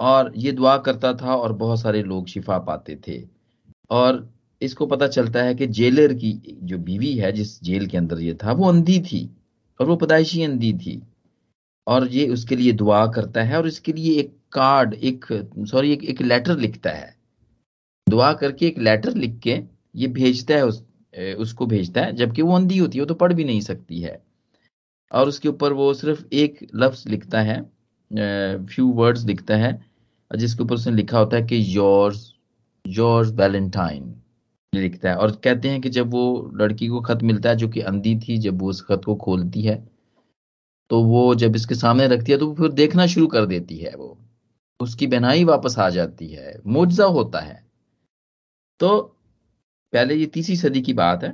और 0.00 0.32
ये 0.36 0.52
दुआ 0.52 0.76
करता 0.78 1.12
था 1.14 1.34
और 1.36 1.52
बहुत 1.52 1.80
सारे 1.80 2.02
लोग 2.02 2.26
शिफा 2.28 2.58
पाते 2.58 2.96
थे। 3.08 3.22
और 3.90 4.28
इसको 4.62 4.86
पता 4.86 5.06
चलता 5.08 5.42
है 5.42 5.54
कि 5.54 5.66
जेलर 5.66 6.14
की 6.14 6.32
जो 6.62 6.78
बीवी 6.78 7.12
है 7.14 7.32
जिस 7.32 7.62
जेल 7.62 7.86
के 7.86 7.96
अंदर 7.96 8.20
ये 8.20 8.34
था 8.34 8.52
वो 8.52 8.68
अंधी 8.68 8.98
थी 9.00 9.28
और 9.80 9.86
वो 9.86 9.96
पैदाइशी 9.96 10.42
अंधी 10.42 10.72
थी। 10.74 11.02
और 11.86 12.08
ये 12.08 12.26
उसके 12.28 12.56
लिए 12.56 12.72
दुआ 12.72 13.06
करता 13.06 13.42
है 13.42 13.56
और 13.56 13.66
इसके 13.66 13.92
लिए 13.92 14.18
एक 14.20 14.34
कार्ड 14.52 14.94
एक 14.94 15.24
सॉरी 15.70 15.92
एक, 15.92 16.04
एक 16.04 16.22
लेटर 16.22 16.58
लिखता 16.58 16.90
है। 16.90 17.14
दुआ 18.06 18.32
करके 18.32 18.66
एक 18.66 18.78
लेटर 18.78 19.14
लिख 19.14 19.38
के 19.38 19.60
ये 19.94 20.08
भेजता 20.08 20.54
है 20.54 20.66
उस 20.66 20.82
उसको 21.38 21.66
भेजता 21.66 22.00
है 22.00 22.12
जबकि 22.12 22.42
वो 22.42 22.54
अंधी 22.56 22.78
होती 22.78 22.98
है 22.98 23.02
वो 23.02 23.06
तो 23.06 23.14
पढ़ 23.14 23.32
भी 23.32 23.44
नहीं 23.44 23.60
सकती 23.60 24.00
है। 24.00 24.20
और 25.12 25.28
उसके 25.28 25.48
ऊपर 25.48 25.72
वो 25.72 25.92
सिर्फ़ 25.94 26.24
एक 26.32 26.66
लफ्ज 26.74 27.06
लिखता 27.06 27.40
है 27.40 27.60
फ्यू 28.66 28.86
वर्ड्स 28.92 29.24
लिखता 29.24 29.56
है 29.56 29.85
जिसके 30.30 30.62
ऊपर 30.62 30.74
उसने 30.74 30.94
लिखा 30.94 31.18
होता 31.18 31.36
है 31.36 31.42
कि 31.42 31.62
योर्स 31.76 32.32
जॉर्ज 32.84 33.32
वैलेंटाइन 33.34 34.14
लिखता 34.72 35.10
है। 35.10 35.16
और 35.16 35.30
कहते 35.44 35.68
हैं 35.68 35.80
कि 35.80 35.88
जब 35.88 36.10
वो 36.10 36.50
लड़की 36.54 36.88
को 36.88 37.00
खत 37.00 37.22
मिलता 37.22 37.48
है, 37.48 37.56
जो 37.56 37.68
कि 37.68 37.80
अंधी 37.82 38.16
थी, 38.18 38.38
जब 38.38 38.60
वो 38.60 38.68
उस 38.70 38.80
खत 38.82 39.02
को 39.06 39.14
खोलती 39.16 39.62
है 39.62 39.84
तो 40.90 41.02
वो 41.02 41.34
जब 41.34 41.56
इसके 41.56 41.74
सामने 41.74 42.06
रखती 42.08 42.32
है 42.32 42.38
तो 42.38 42.52
फिर 42.54 42.72
देखना 42.72 43.06
शुरू 43.06 43.26
कर 43.26 43.46
देती 43.46 43.76
है 43.76 43.94
वो। 43.96 44.16
उसकी 44.80 45.06
बहनाई 45.06 45.44
वापस 45.44 45.78
आ 45.78 45.88
जाती 45.90 46.26
है, 46.28 46.54
मुआवजा 46.66 47.04
होता 47.06 47.40
है। 47.40 47.64
तो 48.80 48.98
पहले 49.92 50.14
ये 50.14 50.26
तीसरी 50.26 50.56
सदी 50.56 50.80
की 50.82 50.92
बात 50.92 51.24
है। 51.24 51.32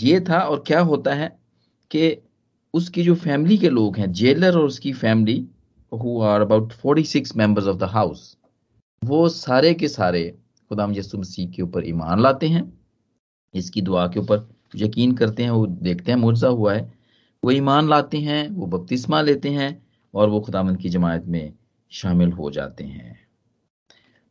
ये 0.00 0.20
था 0.20 0.38
और 0.40 0.62
क्या 0.66 0.80
होता 0.82 1.14
है 1.14 1.28
कि 1.90 2.16
उसकी 2.74 3.02
जो 3.02 3.14
फैमिली 3.14 3.58
के 3.58 3.68
लोग 3.68 3.96
हैं, 3.96 4.10
जेलर 4.12 4.58
और 4.58 4.64
उसकी 4.64 4.92
family 4.92 5.46
who 5.92 6.20
are 6.22 6.40
about 6.40 6.72
46 6.74 7.36
members 7.36 7.66
of 7.66 7.76
the 7.76 7.84
house 7.90 8.36
वो 9.02 9.28
सारे 9.28 9.72
के 9.74 9.88
सारे 9.88 10.22
खुदाम 10.70 10.92
यसु 10.94 11.18
मसीह 11.18 11.50
के 11.50 11.62
ऊपर 11.62 11.86
ईमान 11.88 12.20
लाते 12.20 12.48
हैं। 12.48 12.62
इसकी 13.54 13.82
दुआ 13.82 14.06
के 14.08 14.20
ऊपर 14.20 14.48
यकीन 14.76 15.12
करते 15.12 15.42
हैं, 15.42 15.50
वो 15.50 15.66
देखते 15.66 16.12
हैं 16.12 16.18
मुर्जा 16.18 16.48
हुआ 16.48 16.74
है। 16.74 16.92
वो 17.42 17.50
ईमान 17.50 17.88
लाते 17.88 18.18
हैं, 18.18 18.48
वो 18.48 18.66
बपतिस्मा 18.66 19.20
लेते 19.22 19.50
हैं 19.50 19.70
और 20.14 20.28
वो 20.28 20.40
खुदामंद 20.40 20.78
की 20.78 20.88
जमायत 20.88 21.24
में 21.26 21.52
शामिल 21.92 22.32
हो 22.32 22.50
जाते 22.50 22.84
हैं। 22.84 23.18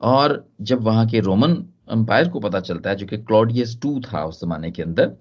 और 0.02 0.46
जब 0.62 0.82
वहाँ 0.82 1.08
के 1.08 1.20
रोमन 1.20 1.54
अंपायर 1.90 2.30
को 2.30 2.40
पता 2.40 2.60
चलता 2.60 2.90
है, 2.90 2.96
जो 2.96 3.06
कि 3.06 3.18
क्लॉडियस 3.18 3.78
टू 3.82 4.00
था 4.02 4.26
उस 4.26 4.42
जमाने 4.42 4.72
के 4.72 4.84
अंदर 4.84 5.16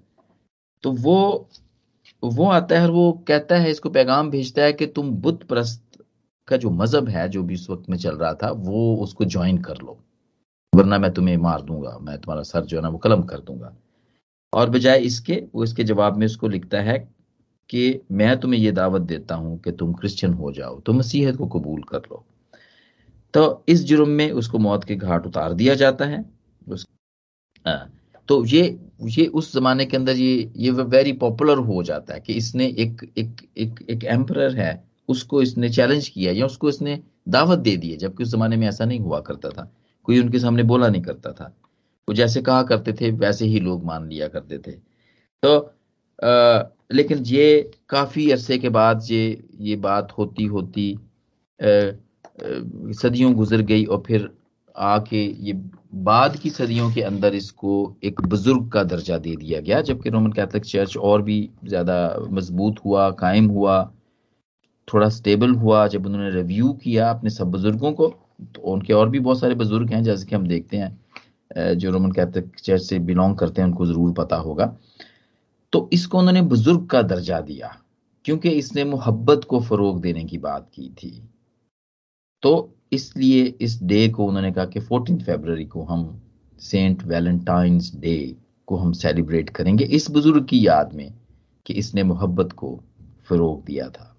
तो 0.83 0.91
वो 0.91 1.49
वो 2.23 2.45
आता 2.45 2.75
है 2.75 2.83
और 2.83 2.91
वो 2.91 3.11
कहता 3.27 3.55
है, 3.55 3.71
इसको 3.71 3.89
पैगाम 3.89 4.29
भेजता 4.29 4.61
है 4.61 4.73
कि 4.73 4.85
तुम 4.87 5.09
बुद्ध 5.11 5.39
प्रस्त 5.43 5.83
का 6.51 6.57
जो 6.57 6.69
मज़हब 6.71 7.09
है 7.09 7.27
जो 7.29 7.43
भी 7.43 7.55
उस 7.55 7.69
वक्त 7.69 7.89
में 7.89 7.97
चल 7.97 8.15
रहा 8.15 8.33
था 8.33 8.51
वो 8.51 8.95
उसको 9.03 9.25
ज्वाइन 9.27 9.57
कर 9.61 9.77
लो। 9.77 9.97
वरना 10.73 10.97
मैं 10.99 11.11
तुम्हें 11.13 11.37
मार 11.39 11.61
दूँगा 11.61 11.97
मैं 12.01 12.17
तुम्हारा 12.17 12.43
सर 12.43 12.65
जो 12.65 12.77
है 12.77 12.83
ना 12.83 12.89
वो 12.89 12.97
कलम 12.97 13.23
कर 13.23 13.39
दूँगा। 13.41 13.73
और 14.53 14.69
बजाय 14.69 14.99
इसके 15.01 15.43
वो 15.55 15.63
इसके 15.63 15.83
जवाब 15.83 16.17
में 16.17 16.25
उसको 16.25 16.47
लिखता 16.49 16.81
है 16.81 16.97
कि 17.69 17.99
मैं 18.11 18.39
तुम्हें 18.39 18.59
ये 18.59 18.71
दावत 18.71 19.01
देता 19.03 19.35
हूँ 19.35 19.57
कि 19.59 19.71
तुम 19.71 19.93
क्रिश्चियन 19.93 20.33
हो 20.33 20.51
जाओ 20.51 20.79
तुम 20.79 20.97
मसीहत 20.97 21.35
को 21.35 21.47
कबूल 21.49 21.81
कर 21.83 22.01
लो। 22.01 22.23
तो 23.33 23.63
इस 23.69 23.83
जुर्म 23.85 24.09
में 24.09 24.31
उसको 24.31 24.59
मौत 24.59 24.83
के 24.83 24.95
घाट 24.95 25.25
उतार 25.27 25.53
दिया 25.53 25.75
जाता 25.75 26.05
है। 26.05 26.23
उस 26.67 26.85
आ, 27.65 27.75
तो 28.29 28.43
ये 28.45 28.79
ये 29.07 29.25
उस 29.27 29.53
जमाने 29.53 29.85
के 29.85 29.97
अंदर 29.97 30.15
ये 30.15 30.51
ये 30.55 30.71
वेरी 30.71 31.13
पॉपुलर 31.15 31.57
हो 31.59 31.83
जाता 31.83 32.13
है 32.13 32.19
कि 32.19 32.33
इसने 32.33 32.65
एक 32.65 33.01
एक 33.17 33.41
एक 33.57 33.85
एक 33.89 34.03
एम्पर 34.05 34.55
है 34.55 34.71
उसको 35.11 35.41
इसने 35.41 35.69
चैलेंज 35.71 36.07
किया 36.07 36.31
या 36.33 36.45
उसको 36.45 36.69
इसने 36.69 36.99
दावत 37.29 37.59
दे 37.59 37.75
दी 37.77 37.95
जबकि 37.97 38.23
उस 38.23 38.31
जमाने 38.31 38.57
में 38.57 38.67
ऐसा 38.67 38.85
नहीं 38.85 38.99
हुआ 38.99 39.19
करता 39.21 39.49
था। 39.49 39.71
कोई 40.05 40.19
उनके 40.19 40.39
सामने 40.39 40.63
बोला 40.63 40.89
नहीं 40.89 41.01
करता 41.01 41.31
था। 41.31 41.53
वो 42.07 42.13
जैसे 42.15 42.41
कहा 42.41 42.63
करते 42.63 42.93
थे 42.93 43.11
वैसे 43.17 43.45
ही 43.45 43.59
लोग 43.59 43.85
मान 43.85 44.07
लिया 44.09 44.27
करते 44.27 44.57
थे। 44.57 44.71
तो 45.43 45.57
आ, 46.19 46.63
लेकिन 46.91 47.23
ये 47.25 47.71
काफ़ी 47.89 48.29
अरसे 48.31 48.57
के 48.57 48.69
बाद 48.69 49.05
ये 49.09 49.43
ये 49.59 49.75
बात 49.77 50.11
होती 50.17 50.45
होती 50.45 50.93
आ, 50.93 51.67
आ, 51.67 51.91
सदियों 53.01 53.33
गुजर 53.33 53.61
गई 53.61 53.85
और 53.85 54.03
फिर 54.07 54.29
आके 54.75 55.23
ये 55.47 55.53
बाद 56.03 56.35
की 56.37 56.49
सदियों 56.49 56.91
के 56.93 57.01
अंदर 57.01 57.35
इसको 57.35 57.71
एक 58.03 58.21
बुज़ुर्ग 58.23 58.69
का 58.71 58.83
दर्जा 58.83 59.17
दे 59.17 59.35
दिया 59.35 59.59
गया 59.61 59.81
जबकि 59.81 60.09
रोमन 60.09 60.31
कैथलिक 60.31 60.65
चर्च 60.65 60.95
और 60.97 61.21
भी 61.21 61.39
ज़्यादा 61.65 61.97
मज़बूत 62.31 62.79
हुआ 62.85 63.09
कायम 63.19 63.47
हुआ। 63.47 63.79
थोड़ा 64.91 65.09
स्टेबल 65.09 65.53
हुआ, 65.55 65.87
जब 65.87 66.05
उन्होंने 66.05 66.29
रिव्यू 66.31 66.71
किया 66.73 67.09
अपने 67.09 67.29
सब 67.29 67.51
बुज़ुर्गों 67.51 67.91
को 67.93 68.07
तो 68.55 68.61
उनके 68.63 68.93
और 68.93 69.09
भी 69.09 69.19
बहुत 69.19 69.39
सारे 69.39 69.55
बुज़ुर्ग 69.55 69.91
हैं, 69.91 70.03
जैसे 70.03 70.25
कि 70.25 70.35
हम 70.35 70.47
देखते 70.47 70.77
हैं 70.77 71.77
जो 71.77 71.91
रोमन 71.91 72.11
कैथलिक 72.11 72.59
चर्च 72.59 72.81
से 72.81 72.99
बिलोंग 73.01 73.37
करते 73.37 73.61
हैं, 73.61 73.67
उनको 73.67 73.85
ज़रूर 73.85 74.11
पता 74.13 74.35
होगा। 74.37 74.65
तो 75.73 75.89
इसको 75.93 76.19
उन्होंने 76.19 76.41
बुज़ुर्ग 76.43 76.85
का 76.87 77.01
दर्जा 77.01 77.39
दिया, 77.41 77.75
क्योंकि 78.25 78.49
इसने 78.51 78.83
मोहब्बत 78.83 79.43
को 79.43 79.59
फरोग 79.61 80.01
देने 80.01 80.23
की 80.23 80.37
बात 80.37 80.69
की 80.73 80.89
थी। 80.93 81.11
तो 82.43 82.73
इसलिए 82.91 83.43
इस 83.61 83.81
डे 83.83 84.07
को 84.09 84.25
उन्होंने 84.25 84.51
कहा 84.51 84.65
कि 84.65 84.79
फोर्टीन 84.79 85.19
फेबर 85.19 85.63
को 85.63 85.83
हम 85.83 86.21
सेंट 86.59 87.03
वैलेंटाइंस 87.03 87.91
डे 87.95 88.35
को 88.67 88.77
हम 88.77 88.91
सेलिब्रेट 88.93 89.49
करेंगे, 89.49 89.83
इस 89.83 90.09
बुज़ुर्ग 90.11 90.45
की 90.45 90.65
याद 90.67 90.93
में 90.93 91.13
कि 91.65 91.73
इसने 91.73 92.03
मोहब्बत 92.03 92.51
को 92.51 92.79
फरोग 93.25 93.63
दिया 93.65 93.89
था। 93.89 94.10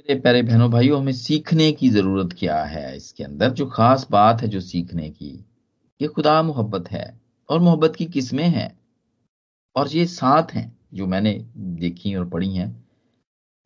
मेरे 0.00 0.20
प्यारे 0.20 0.42
बहनों 0.42 0.70
भाइयों, 0.70 1.00
हमें 1.00 1.12
सीखने 1.12 1.72
की 1.72 1.88
ज़रूरत 1.88 2.36
क्या 2.38 2.64
है 2.64 2.96
इसके 2.96 3.24
अंदर? 3.24 3.50
जो 3.50 3.66
खास 3.66 4.06
बात 4.10 4.42
है 4.42 4.48
जो 4.48 4.60
सीखने 4.60 5.10
की, 5.10 5.44
ये 6.02 6.08
खुदा 6.08 6.42
मोहब्बत 6.42 6.90
है 6.90 7.20
और 7.48 7.60
मोहब्बत 7.60 7.96
की 7.96 8.06
किस्में 8.06 8.48
हैं। 8.48 8.80
और 9.76 9.88
ये 9.88 10.06
सात 10.06 10.52
हैं 10.52 10.78
जो 10.94 11.06
मैंने 11.06 11.46
देखी 11.56 12.14
और 12.14 12.28
पढ़ी 12.28 12.54
हैं। 12.54 12.88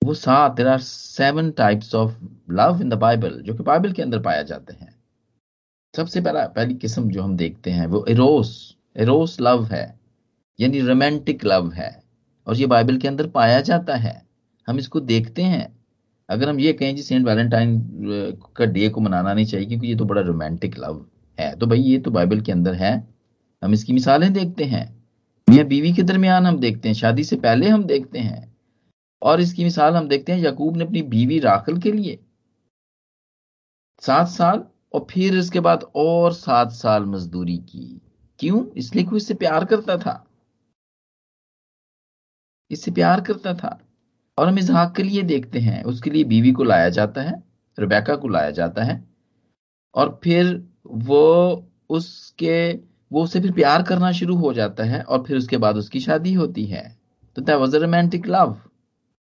वो 0.05 0.15
सात 0.15 0.53
there 0.53 0.69
are 0.69 0.81
seven 0.81 1.51
types 1.51 1.95
of 1.95 2.19
love 2.51 2.81
in 2.81 2.89
the 2.89 2.95
Bible 2.95 3.31
जो 3.31 3.55
कि 3.55 3.63
बाइबल 3.63 3.93
के 3.93 4.03
अंदर 4.03 4.19
पाया 4.19 4.43
जाते 4.43 4.73
हैं। 4.73 4.95
सबसे 5.97 6.21
पहला, 6.21 6.47
पहली 6.47 6.75
किस्म 6.75 7.11
जो 7.11 7.23
हम 7.23 7.37
देखते 7.37 7.71
हैं, 7.71 7.87
वो 7.87 8.05
एरोस 8.09 8.77
एरोस 8.97 9.41
लव 9.41 9.65
है, 9.65 10.01
यानी 10.61 10.81
रोमांटिक 10.81 11.45
लव 11.45 11.73
है। 11.73 12.03
और 12.47 12.57
ये 12.57 12.67
बाइबल 12.67 12.97
के 12.97 13.09
अंदर 13.09 13.27
पाया 13.27 13.61
जाता 13.61 13.97
है। 13.97 14.27
हम 14.69 14.79
इसको 14.79 15.01
देखते 15.01 15.43
हैं 15.43 15.84
अगर 16.29 16.49
हम 16.49 16.61
ये 16.61 16.73
कहें 16.73 16.97
जी 16.97 17.03
सेंट 17.03 17.27
वैलेंटाइन 17.27 17.81
का 18.57 18.65
डे 18.65 18.89
को 18.89 19.01
मनाना 19.01 19.35
नहीं 19.35 19.47
चाहिए 19.47 19.67
क्योंकि 19.67 19.87
ये 19.87 19.97
तो 19.97 20.05
बड़ा 20.05 20.23
रोमांटिक 20.23 20.79
लव 20.79 21.07
है। 21.41 21.59
तो 21.59 21.67
भाई 21.67 21.81
ये 21.81 21.99
तो 21.99 22.11
बाइबल 22.11 22.41
के 22.41 22.53
अंदर 22.53 22.75
है। 22.75 23.15
हम 23.65 23.73
इसकी 23.73 23.93
मिसालें 23.93 24.33
देखते 24.33 24.65
हैं। 24.65 25.05
मियाँ 25.51 25.67
बीवी 25.67 25.93
के 25.93 26.03
दरमियान 26.03 26.47
हम 26.47 26.59
देखते 26.59 26.89
हैं, 26.89 26.95
शादी 26.95 27.25
से 27.25 27.37
पहले 27.37 27.69
हम 27.69 27.85
देखते 27.85 28.19
हैं। 28.19 28.57
और 29.23 29.41
इसकी 29.41 29.65
मिसाल 29.65 29.95
हम 29.95 30.09
देखते 30.09 30.33
हैं, 30.33 30.41
यकूब 30.41 30.77
ने 30.77 30.85
अपनी 30.85 31.03
बीवी 31.03 31.39
राखल 31.39 31.79
के 31.79 31.93
लिए। 31.93 32.19
सात 34.01 34.29
साल 34.29 34.65
और 34.93 35.07
फिर 35.11 35.39
इसके 35.39 35.61
बाद 35.61 35.83
और 35.95 36.33
सात 36.33 36.73
साल 36.73 37.05
मजदूरी 37.05 37.59
की। 37.59 38.01
क्यों? 38.39 38.67
इसलिए 38.67 39.05
कोई 39.05 39.17
इससे 39.17 39.35
प्यार 39.35 39.65
करता 39.65 39.97
था। 39.97 40.27
इससे 42.71 42.91
प्यार 42.91 43.21
करता 43.21 43.55
था। 43.55 43.84
और 44.39 44.49
हम 44.49 44.59
इसहाक 44.59 44.95
के 44.97 45.03
लिए 45.03 45.23
देखते 45.23 45.59
हैं, 45.59 45.83
उसके 45.85 46.11
लिए 46.11 46.25
बीवी 46.25 46.53
को 46.53 46.65
लाया 46.65 46.89
जाता 46.89 47.23
है, 47.23 47.43
रुबैका 47.79 48.17
को 48.17 48.29
लाया 48.29 48.51
जाता 48.51 48.85
है, 48.85 49.05
और 49.95 50.21
फिर 50.25 50.69
वो 50.87 51.67
उसके, 51.91 52.73
वो 53.11 53.23
उसे 53.25 53.41
फिर 53.41 53.53
प्यार 53.53 53.83
करना 53.83 54.13
शुरू 54.13 54.37
हो 54.37 54.53
जाता 54.53 54.85
है, 54.85 55.03
और 55.03 55.25
फिर 55.25 55.37
उसके 55.37 55.57
बाद 55.57 55.77
उसकी 55.77 56.01
शादी 56.01 56.33
होती 56.33 56.65
है। 56.65 56.99
तो 57.37 57.43
that 57.43 57.57
was 57.57 57.75
a 57.75 57.79
romantic 57.79 58.27
love. 58.27 58.57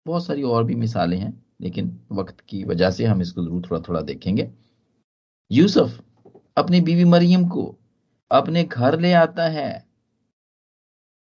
बहुत 0.06 0.26
सारी 0.26 0.42
और 0.42 0.64
भी 0.64 0.74
मिसालें 0.74 1.18
हैं, 1.18 1.42
लेकिन 1.60 1.98
वक्त 2.12 2.40
की 2.40 2.64
वजह 2.64 2.90
से 2.90 3.04
हम 3.04 3.20
इसको 3.22 3.44
ज़रूर 3.44 3.62
थोड़ा 3.70 3.80
थोड़ा 3.88 4.00
देखेंगे। 4.00 4.50
यूसुफ 5.50 6.02
अपनी 6.56 6.80
बीवी 6.80 7.04
मरियम 7.04 7.48
को 7.48 7.74
अपने 8.30 8.64
घर 8.64 9.00
ले 9.00 9.12
आता 9.12 9.48
है। 9.48 9.84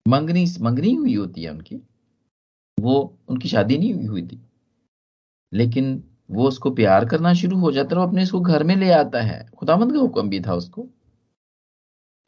मंगनी 0.09 0.47
मंगनी 0.61 0.93
हुई 0.95 1.15
होती 1.15 1.43
है 1.43 1.51
उनकी। 1.51 1.81
वो 2.81 3.19
उनकी 3.29 3.49
शादी 3.49 3.79
नहीं 3.79 3.95
हुई 3.95 4.07
हुई 4.07 4.23
थी। 4.23 4.43
लेकिन 5.53 6.05
वो 6.31 6.49
उसको 6.49 6.71
प्यार 6.71 7.05
करना 7.05 7.35
शुरू 7.35 7.59
हो 7.59 7.73
जाता 7.73 7.97
है 7.97 8.03
और 8.03 8.09
अपने 8.09 8.23
इसको 8.23 8.41
घर 8.41 8.65
में 8.65 8.77
ले 8.77 8.91
आता 8.91 9.21
है। 9.21 9.51
खुदावंद 9.59 9.93
का 9.93 9.99
हुक्म 9.99 10.29
भी 10.29 10.41
था 10.41 10.55
उसको। 10.55 10.89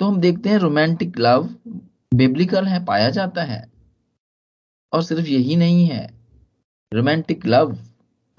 तो 0.01 0.07
हम 0.07 0.21
देखते 0.21 0.49
हैं 0.49 0.59
रोमांटिक 0.59 1.19
लव 1.19 1.55
बिब्लिकल 2.15 2.65
है, 2.65 2.85
पाया 2.85 3.11
जाता 3.11 3.43
है। 3.43 3.73
और 4.93 5.03
सिर्फ़ 5.03 5.29
यही 5.29 5.57
नहीं 5.57 5.87
है। 5.87 6.15
रोमांटिक 6.93 7.47
लव 7.47 7.79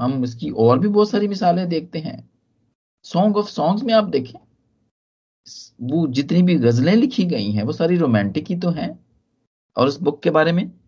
हम 0.02 0.24
इसकी 0.24 0.50
और 0.50 0.80
भी 0.80 0.88
बहुत 0.88 1.10
सारी 1.10 1.28
मिसालें 1.28 1.70
देखते 1.70 2.00
हैं। 2.00 2.30
सॉन्ग 3.04 3.38
ऑफ़ 3.38 3.50
सॉन्ग्स 3.50 3.84
में 3.84 3.94
आप 3.94 4.04
देखें, 4.04 4.40
वो 5.82 6.08
जितनी 6.08 6.42
भी 6.42 6.56
गजलें 6.56 6.96
लिखी 6.96 7.26
गई 7.26 7.52
हैं, 7.52 7.64
वो 7.64 7.72
सारी 7.72 7.98
रोमांटिक 7.98 8.46
ही 8.50 8.56
तो 8.56 8.70
हैं। 8.70 9.06
और 9.78 9.88
उस 9.88 10.02
बुक 10.02 10.24
के 10.24 10.30
बारे 10.30 10.52
में 10.52 10.79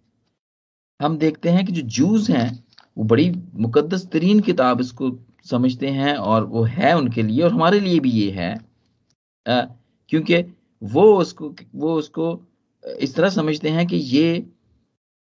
हम 1.02 1.18
देखते 1.18 1.50
हैं 1.50 1.66
कि 1.66 1.72
जो 1.72 1.82
जूस 1.82 2.30
हैं, 2.30 2.64
वो 2.98 3.04
बड़ी 3.04 3.32
मुकदस 3.56 4.06
तरीन 4.14 4.40
किताब 4.40 4.82
इसको 4.82 5.12
समझते 5.46 5.88
हैं 5.90 6.16
और 6.16 6.46
वो 6.46 6.64
है 6.64 6.94
उनके 6.98 7.24
लिए 7.24 7.42
और 7.44 7.54
हमारे 7.54 7.80
लिए 7.80 8.00
भी 8.00 8.12
ये 8.12 8.32
है। 8.32 8.54
क्योंकि 9.46 10.44
वो 10.82 11.04
उसको 11.18 11.54
वो 11.76 11.94
उसको 11.94 12.28
इस 13.00 13.16
तरह 13.16 13.30
समझते 13.30 13.70
हैं 13.70 13.86
कि 13.88 13.96
ये 13.96 14.46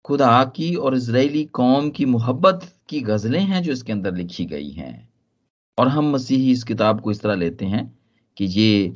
खुदा 0.04 0.44
की 0.56 0.74
और 0.74 0.96
इसराइली 0.96 1.44
कौम 1.52 1.90
की 1.90 2.04
मोहब्बत 2.04 2.72
की 2.88 3.00
गजलें 3.00 3.40
हैं 3.40 3.62
जो 3.62 3.72
इसके 3.72 3.92
अंदर 3.92 4.14
लिखी 4.14 4.44
गई 4.44 4.70
हैं। 4.70 5.08
और 5.78 5.88
हम 5.88 6.10
मसीही 6.12 6.50
इस 6.52 6.62
किताब 6.64 7.00
को 7.00 7.10
इस 7.10 7.20
तरह 7.20 7.34
लेते 7.34 7.64
हैं 7.64 7.84
कि 8.36 8.44
ये 8.44 8.92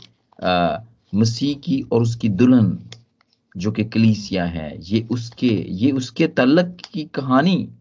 मसीह 1.12 1.54
की 1.56 1.80
और 1.82 2.02
उसकी 2.02 2.28
दुल्हन 2.28 2.70
जो 3.56 3.72
कि 3.72 3.84
कलीसिया 3.84 4.44
है, 4.44 4.82
ये 4.82 5.08
उसके 5.10 5.64
ये 5.68 5.90
उसके 5.92 6.26
तलक 6.26 6.76
की 6.92 7.04
कहानी 7.04 7.72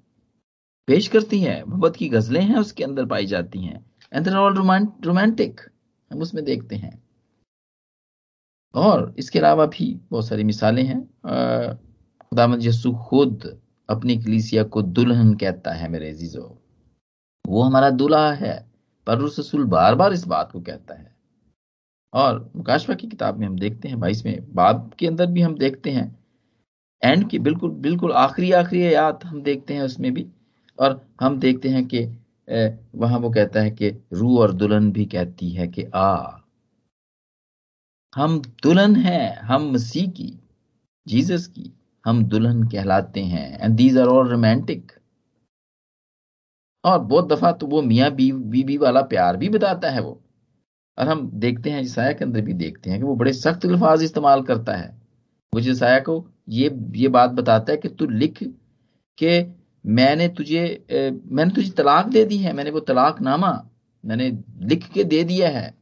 पेश 0.87 1.07
करती 1.07 1.39
है, 1.39 1.63
मोहब्बत 1.63 1.95
की 1.95 2.09
गजलें 2.09 2.41
हैं 2.41 2.55
उसके 2.55 2.83
अंदर 2.83 3.05
पाई 3.05 3.25
जाती 3.25 3.59
हैं। 3.59 3.85
एंड 4.13 4.27
ऑल 4.27 4.55
रोमांटिक 5.03 5.61
हम 6.11 6.19
उसमें 6.19 6.45
देखते 6.45 6.75
हैं। 6.75 7.03
और 8.73 9.15
इसके 9.17 9.39
अलावा 9.39 9.65
भी 9.65 10.01
बहुत 10.11 10.27
सारी 10.27 10.43
मिसालें 10.43 10.83
हैं। 10.83 11.01
खुदामद 12.21 12.63
यसु 12.63 12.91
खुद 12.91 13.61
अपनी 13.89 14.17
कलीसिया 14.17 14.63
को 14.63 14.81
दुल्हन 14.81 15.33
कहता 15.33 15.71
है 15.71 15.89
मेरे 15.89 16.09
अजीजो। 16.09 16.61
वो 17.47 17.61
हमारा 17.61 17.89
दुल्हा 17.89 18.33
है, 18.33 18.71
पर 19.07 19.21
रसूल 19.21 19.63
बार 19.65 19.95
बार 19.95 20.13
इस 20.13 20.27
बात 20.27 20.51
को 20.51 20.61
कहता 20.61 20.93
है। 20.93 21.08
और 22.13 22.39
मुकाशवा 22.55 22.95
की 22.95 23.07
किताब 23.07 23.37
में 23.39 23.45
हम 23.47 23.57
देखते 23.59 23.87
हैं 23.87 23.99
बाईसवें 23.99 24.53
बाब 24.55 24.91
के 24.99 25.07
अंदर 25.07 25.25
भी 25.27 25.41
हम 25.41 25.57
देखते 25.57 25.91
हैं। 25.91 26.07
एंड 27.01 27.29
की 27.29 27.39
बिल्कुल 27.39 27.71
बिल्कुल 27.81 28.11
आखिरी 28.13 28.51
आखिरी 28.53 28.93
याद 28.93 29.23
हम 29.25 29.41
देखते 29.43 29.73
हैं 29.73 29.81
उसमें 29.81 30.13
भी। 30.13 30.25
और 30.79 31.01
हम 31.21 31.39
देखते 31.39 31.69
हैं 31.69 31.85
कि 31.87 32.05
वहाँ 32.95 33.19
वो 33.19 33.29
कहता 33.29 33.61
है 33.61 33.71
कि 33.71 33.89
रू 34.13 34.37
और 34.39 34.53
दुल्हन 34.53 34.91
भी 34.91 35.05
कहती 35.05 35.49
है 35.51 35.67
कि 35.67 35.83
आ, 35.85 36.39
हम 38.13 38.39
दुल्हन 38.63 38.95
हैं, 38.95 39.35
हम 39.39 39.69
मसीह 39.71 40.07
की, 40.11 40.31
जीसस 41.07 41.47
की, 41.47 41.71
हम 42.05 42.23
दुल्हन 42.25 42.63
कहलाते 42.63 43.21
हैं। 43.23 43.59
And 43.59 43.75
these 43.75 43.97
are 43.97 44.07
all 44.07 44.29
romantic 44.29 44.91
और 46.83 46.99
बहुत 46.99 47.27
दफ़ा 47.29 47.51
तो 47.51 47.67
वो 47.67 47.81
मियाँ 47.81 48.09
बीवी 48.11 48.77
वाला 48.77 49.01
प्यार 49.03 49.37
भी 49.37 49.49
बताता 49.49 49.89
है 49.89 50.01
वो। 50.01 50.19
और 50.99 51.07
हम 51.07 51.29
देखते 51.35 51.69
हैं 51.69 51.83
जसाया 51.83 52.11
के 52.13 52.25
अंदर 52.25 52.41
भी 52.41 52.53
देखते 52.55 52.89
हैं 52.89 52.99
कि 52.99 53.05
वो 53.05 53.15
बड़े 53.15 53.33
सख्त 53.33 53.65
अल्फाज 53.65 54.03
इस्तेमाल 54.03 54.41
करता 54.43 54.75
है। 54.75 54.89
वो 55.53 55.61
जसाया 55.61 55.99
को 56.01 56.25
ये 56.49 56.69
ये 56.95 57.07
बात 57.09 57.31
बताता 57.31 57.71
है 57.71 57.77
कि 57.77 57.89
तू 57.89 58.05
लिख 58.07 58.39
के 59.17 59.39
मैंने 59.85 60.27
तुझे 60.29 60.61
मैंने 60.91 61.51
तुझे 61.51 61.69
तलाक 61.71 62.07
दे 62.07 62.23
दी 62.25 62.37
है, 62.37 62.53
मैंने 62.53 62.71
वो 62.71 62.79
तलाक 62.81 63.21
नामा 63.21 63.51
मैंने 64.03 64.29
लिख 64.63 64.87
के 64.93 65.03
दे 65.05 65.23
दिया 65.23 65.49
है। 65.49 65.73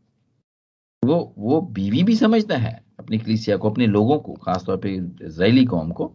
वो 1.03 1.33
वो 1.37 1.59
बीवी 1.71 2.03
भी 2.03 2.15
समझता 2.15 2.57
है 2.57 2.73
अपनी 2.99 3.17
कलीसिया 3.19 3.57
को, 3.57 3.69
अपने 3.69 3.87
लोगों 3.87 4.17
को, 4.19 4.33
खासतौर 4.35 4.77
पे 4.77 4.95
इसराइली 5.25 5.65
कौम 5.65 5.91
को 5.91 6.13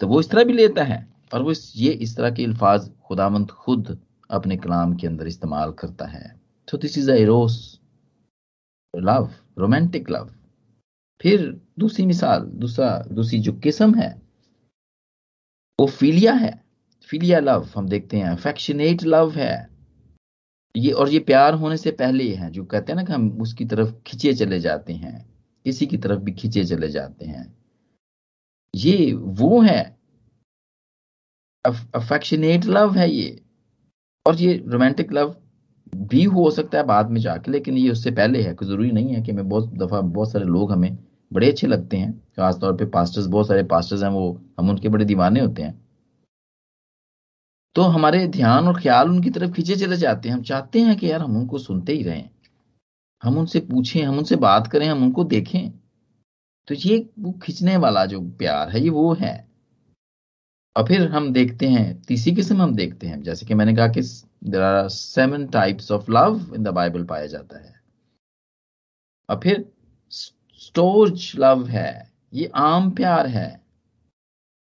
तो 0.00 0.06
वो 0.06 0.20
इस 0.20 0.30
तरह 0.30 0.44
भी 0.44 0.52
लेता 0.52 0.84
है 0.84 1.06
और 1.34 1.42
वो 1.42 1.52
ये 1.76 1.92
इस 1.92 2.16
तरह 2.16 2.30
के 2.30 2.44
अल्फाज 2.44 2.90
खुदामंद 3.06 3.50
खुद 3.50 3.98
अपने 4.30 4.56
कलाम 4.56 4.94
के 4.96 5.06
अंदर 5.06 5.26
इस्तेमाल 5.26 5.72
करता 5.72 6.06
है। 6.06 6.37
तो 6.68 6.78
this 6.78 6.98
is 6.98 7.10
eros 7.10 7.80
love 8.94 9.30
romantic 9.58 10.10
love 10.10 10.30
फिर 11.20 11.50
दूसरी 11.78 12.06
मिसाल, 12.06 12.40
दूसरा, 12.40 12.98
दूसरी 13.12 13.38
जो 13.38 13.52
किस्म 13.52 13.94
है, 13.94 14.10
वो 15.78 15.86
फीलिया 15.86 16.32
है 16.34 16.52
फीलिया 17.08 17.38
लव 17.40 17.68
हम 17.76 17.88
देखते 17.88 18.16
हैं 18.16 18.30
अफेक्शनेट 18.30 19.02
लव 19.04 19.32
है। 19.32 19.68
ये, 20.74 20.92
और 20.92 21.08
ये 21.08 21.18
प्यार 21.20 21.54
होने 21.54 21.76
से 21.76 21.90
पहले 21.90 22.34
है, 22.34 22.50
जो 22.50 22.64
कहते 22.64 22.92
हैं 22.92 22.96
ना 22.96 23.04
कि 23.04 23.12
हम 23.12 23.30
उसकी 23.42 23.64
तरफ़ 23.64 23.92
खिंचे 24.06 24.34
चले 24.34 24.60
जाते 24.60 24.92
हैं, 24.92 25.26
किसी 25.64 25.86
की 25.86 25.96
तरफ़ 25.96 26.20
भी 26.20 26.32
खिंचे 26.32 26.64
चले 26.64 26.88
जाते 26.88 27.26
हैं। 27.26 27.46
ये 28.74 29.12
वो 29.14 29.60
है 29.62 29.82
अफेक्शनेट 31.64 32.64
लव 32.66 32.94
है 32.94 33.10
ये, 33.10 33.40
और 34.26 34.36
ये 34.36 34.56
रोमांटिक 34.66 35.12
लव 35.12 35.34
भी 35.96 36.24
हो 36.24 36.50
सकता 36.50 36.78
है 36.78 36.84
बाद 36.84 37.10
में 37.10 37.20
जाके, 37.20 37.50
लेकिन 37.52 37.76
ये 37.76 37.90
उससे 37.90 38.10
पहले 38.10 38.42
है 38.42 38.54
कोई 38.54 38.68
ज़रूरी 38.68 38.90
नहीं 38.92 39.14
है 39.14 39.22
कि 39.22 39.32
मैं 39.32 39.48
बहुत 39.48 39.74
दफ़ा 39.74 40.00
बहुत 40.00 40.32
सारे 40.32 40.44
लोग 40.44 40.72
हमें 40.72 40.98
बड़े 41.32 41.50
अच्छे 41.50 41.66
लगते 41.66 41.96
हैं। 41.96 42.18
खासतौर 42.36 42.76
पे 42.76 42.84
पास्टर्स 42.84 43.26
बहुत 43.26 43.48
सारे 43.48 43.62
पास्टर्स 43.62 44.02
हैं 44.02 44.10
वो, 44.10 44.40
हम 44.58 44.70
उनके 44.70 44.88
बड़े 44.88 45.04
दीवाने 45.04 45.40
होते 45.40 45.62
हैं। 45.62 45.88
तो 47.74 47.82
हमारे 47.82 48.26
ध्यान 48.26 48.68
और 48.68 48.80
ख्याल 48.80 49.08
उनकी 49.08 49.30
तरफ़ 49.30 49.52
खींचे 49.52 49.76
चले 49.76 49.96
जाते 49.96 50.28
हैं। 50.28 50.36
हम 50.36 50.42
चाहते 50.42 50.80
हैं 50.80 50.96
कि 50.96 51.10
यार 51.10 51.20
हम 51.20 51.36
उनको 51.36 51.58
सुनते 51.58 51.92
ही 51.92 52.02
रहें। 52.02 52.30
हम 53.22 53.38
उनसे 53.38 53.60
पूछें, 53.60 54.02
हम 54.02 54.18
उनसे 54.18 54.36
बात 54.36 54.66
करें, 54.66 54.86
हम 54.86 55.02
उनको 55.02 55.24
देखें। 55.24 55.70
तो 56.68 56.74
ये 56.74 57.10
वो 57.18 57.32
खींचने 57.32 57.76
वाला 57.76 58.06
जो 58.06 58.20
प्यार 58.20 58.68
है, 58.68 58.82
ये 58.82 58.90
वो 58.90 59.14
है। 59.14 59.47
और 60.78 60.86
फिर 60.86 61.08
हम 61.08 61.32
देखते 61.32 61.66
हैं, 61.66 62.02
तीसरी 62.02 62.34
किस्म 62.34 62.62
हम 62.62 62.74
देखते 62.74 63.06
हैं, 63.06 63.22
जैसे 63.22 63.46
कि 63.46 63.54
मैंने 63.54 63.74
कहा 63.76 63.88
कि 63.88 64.00
there 64.44 64.62
are 64.62 64.88
seven 64.88 65.46
types 65.46 65.92
of 65.92 66.10
love 66.10 66.54
in 66.54 66.62
the 66.62 66.68
Bible 66.68 67.04
पाया 67.04 67.26
जाता 67.26 67.58
है। 67.58 67.74
और 69.30 69.40
फिर 69.42 69.72
स्टोर्ज 70.10 71.32
लव 71.38 71.66
है, 71.66 72.10
ये 72.34 72.50
आम 72.54 72.90
प्यार 72.90 73.26
है, 73.26 73.60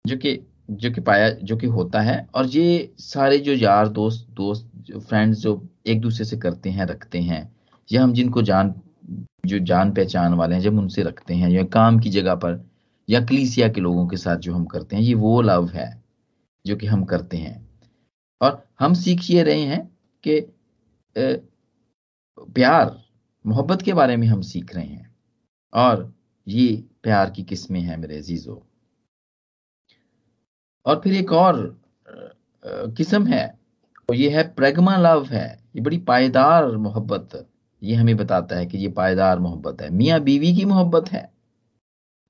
जो 0.06 0.16
कि 0.16 0.46
जो 0.70 0.90
कि 0.90 1.00
पाया, 1.00 1.30
जो 1.30 1.56
कि 1.56 1.66
होता 1.66 2.00
है, 2.00 2.28
और 2.34 2.46
ये 2.46 2.94
सारे 2.98 3.38
जो 3.38 3.52
यार, 3.52 3.88
दोस्त 3.88 4.26
दोस्त 4.30 4.92
फ्रेंड्स 5.08 5.38
जो 5.38 5.68
एक 5.86 6.00
दूसरे 6.00 6.24
से 6.24 6.36
करते 6.36 6.70
हैं, 6.70 6.86
रखते 6.86 7.18
हैं, 7.18 7.56
या 7.92 8.02
हम 8.02 8.12
जिनको 8.12 8.42
जान, 8.42 8.74
जो 9.46 9.58
जान 9.58 9.92
पहचान 9.92 10.34
वाले 10.34 10.54
हैं, 10.54 10.62
जब 10.62 10.78
उनसे 10.78 11.02
रखते 11.02 11.34
हैं, 11.34 11.50
या 11.50 11.62
काम 11.62 11.98
की 11.98 12.10
जगह 12.10 12.34
पर, 12.34 12.70
या 13.08 13.20
कलीसिया 13.20 13.68
के 13.68 13.80
लोगों 13.80 14.06
के 14.06 14.16
साथ 14.16 14.36
जो 14.36 14.54
हम 14.54 14.64
करते 14.64 14.96
हैं, 14.96 15.02
ये 15.02 15.14
वो 15.14 15.40
लव 15.42 15.68
है। 15.68 16.05
जो 16.66 16.76
कि 16.76 16.86
हम 16.86 17.04
करते 17.04 17.36
हैं। 17.36 17.56
और 18.40 18.62
हम 18.80 18.94
सीख 18.94 19.20
ये 19.30 19.42
रहे 19.42 19.60
हैं 19.60 19.84
कि 20.24 20.40
प्यार, 22.38 22.96
मोहब्बत 23.44 23.82
के 23.82 23.92
बारे 23.92 24.16
में 24.16 24.26
हम 24.28 24.40
सीख 24.42 24.74
रहे 24.74 24.86
हैं। 24.86 25.14
और 25.72 26.12
ये 26.48 26.84
प्यार 27.02 27.30
की 27.30 27.42
किस्में 27.42 27.80
हैं 27.80 27.96
मेरे 27.96 28.16
अजीजों। 28.18 28.56
और 30.86 31.00
फिर 31.04 31.14
एक 31.14 31.32
और 31.32 31.56
किस्म 32.64 33.26
है 33.26 33.46
और 34.08 34.16
ये 34.16 34.30
है 34.30 34.42
प्रेगमा 34.54 34.96
लव 34.96 35.24
है। 35.26 35.46
ये 35.76 35.82
बड़ी 35.82 35.98
पायदार 35.98 36.76
मोहब्बत। 36.76 37.46
ये 37.82 37.94
हमें 37.94 38.16
बताता 38.16 38.56
है 38.56 38.66
कि 38.66 38.78
ये 38.78 38.88
पायदार 38.88 39.38
मोहब्बत 39.38 39.82
है। 39.82 39.90
मियाँ 39.90 40.20
बीवी 40.20 40.54
की 40.56 40.64
मोहब्बत 40.64 41.10
है। 41.12 41.22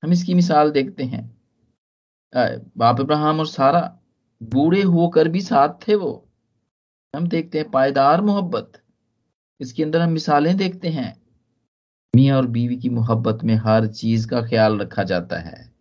हम 0.03 0.13
इसकी 0.13 0.35
मिसाल 0.35 0.71
देखते 0.71 1.05
हैं। 1.05 1.25
बाप 2.77 3.01
इब्राहिम 3.01 3.39
और 3.39 3.47
सारा। 3.47 3.81
बूढ़े 4.43 4.83
होकर 4.83 5.29
भी 5.29 5.41
साथ 5.41 5.69
थे 5.89 5.95
वो। 5.95 6.29
हम 7.17 7.29
देखते 7.29 7.59
हैं 7.59 7.71
पायदार 7.71 8.21
मोहब्बत। 8.21 8.73
इसके 9.61 9.83
अंदर 9.83 10.01
हम 10.01 10.11
मिसालें 10.11 10.57
देखते 10.57 10.89
हैं। 10.89 11.23
मियाँ 12.17 12.37
और 12.37 12.47
बीवी 12.47 12.77
की 12.77 12.89
मोहब्बत 12.91 13.39
में 13.45 13.55
हर 13.55 13.87
चीज़ 13.87 14.29
का 14.29 14.43
ख्याल 14.43 14.79
रखा 14.79 15.03
जाता 15.03 15.39
है। 15.39 15.73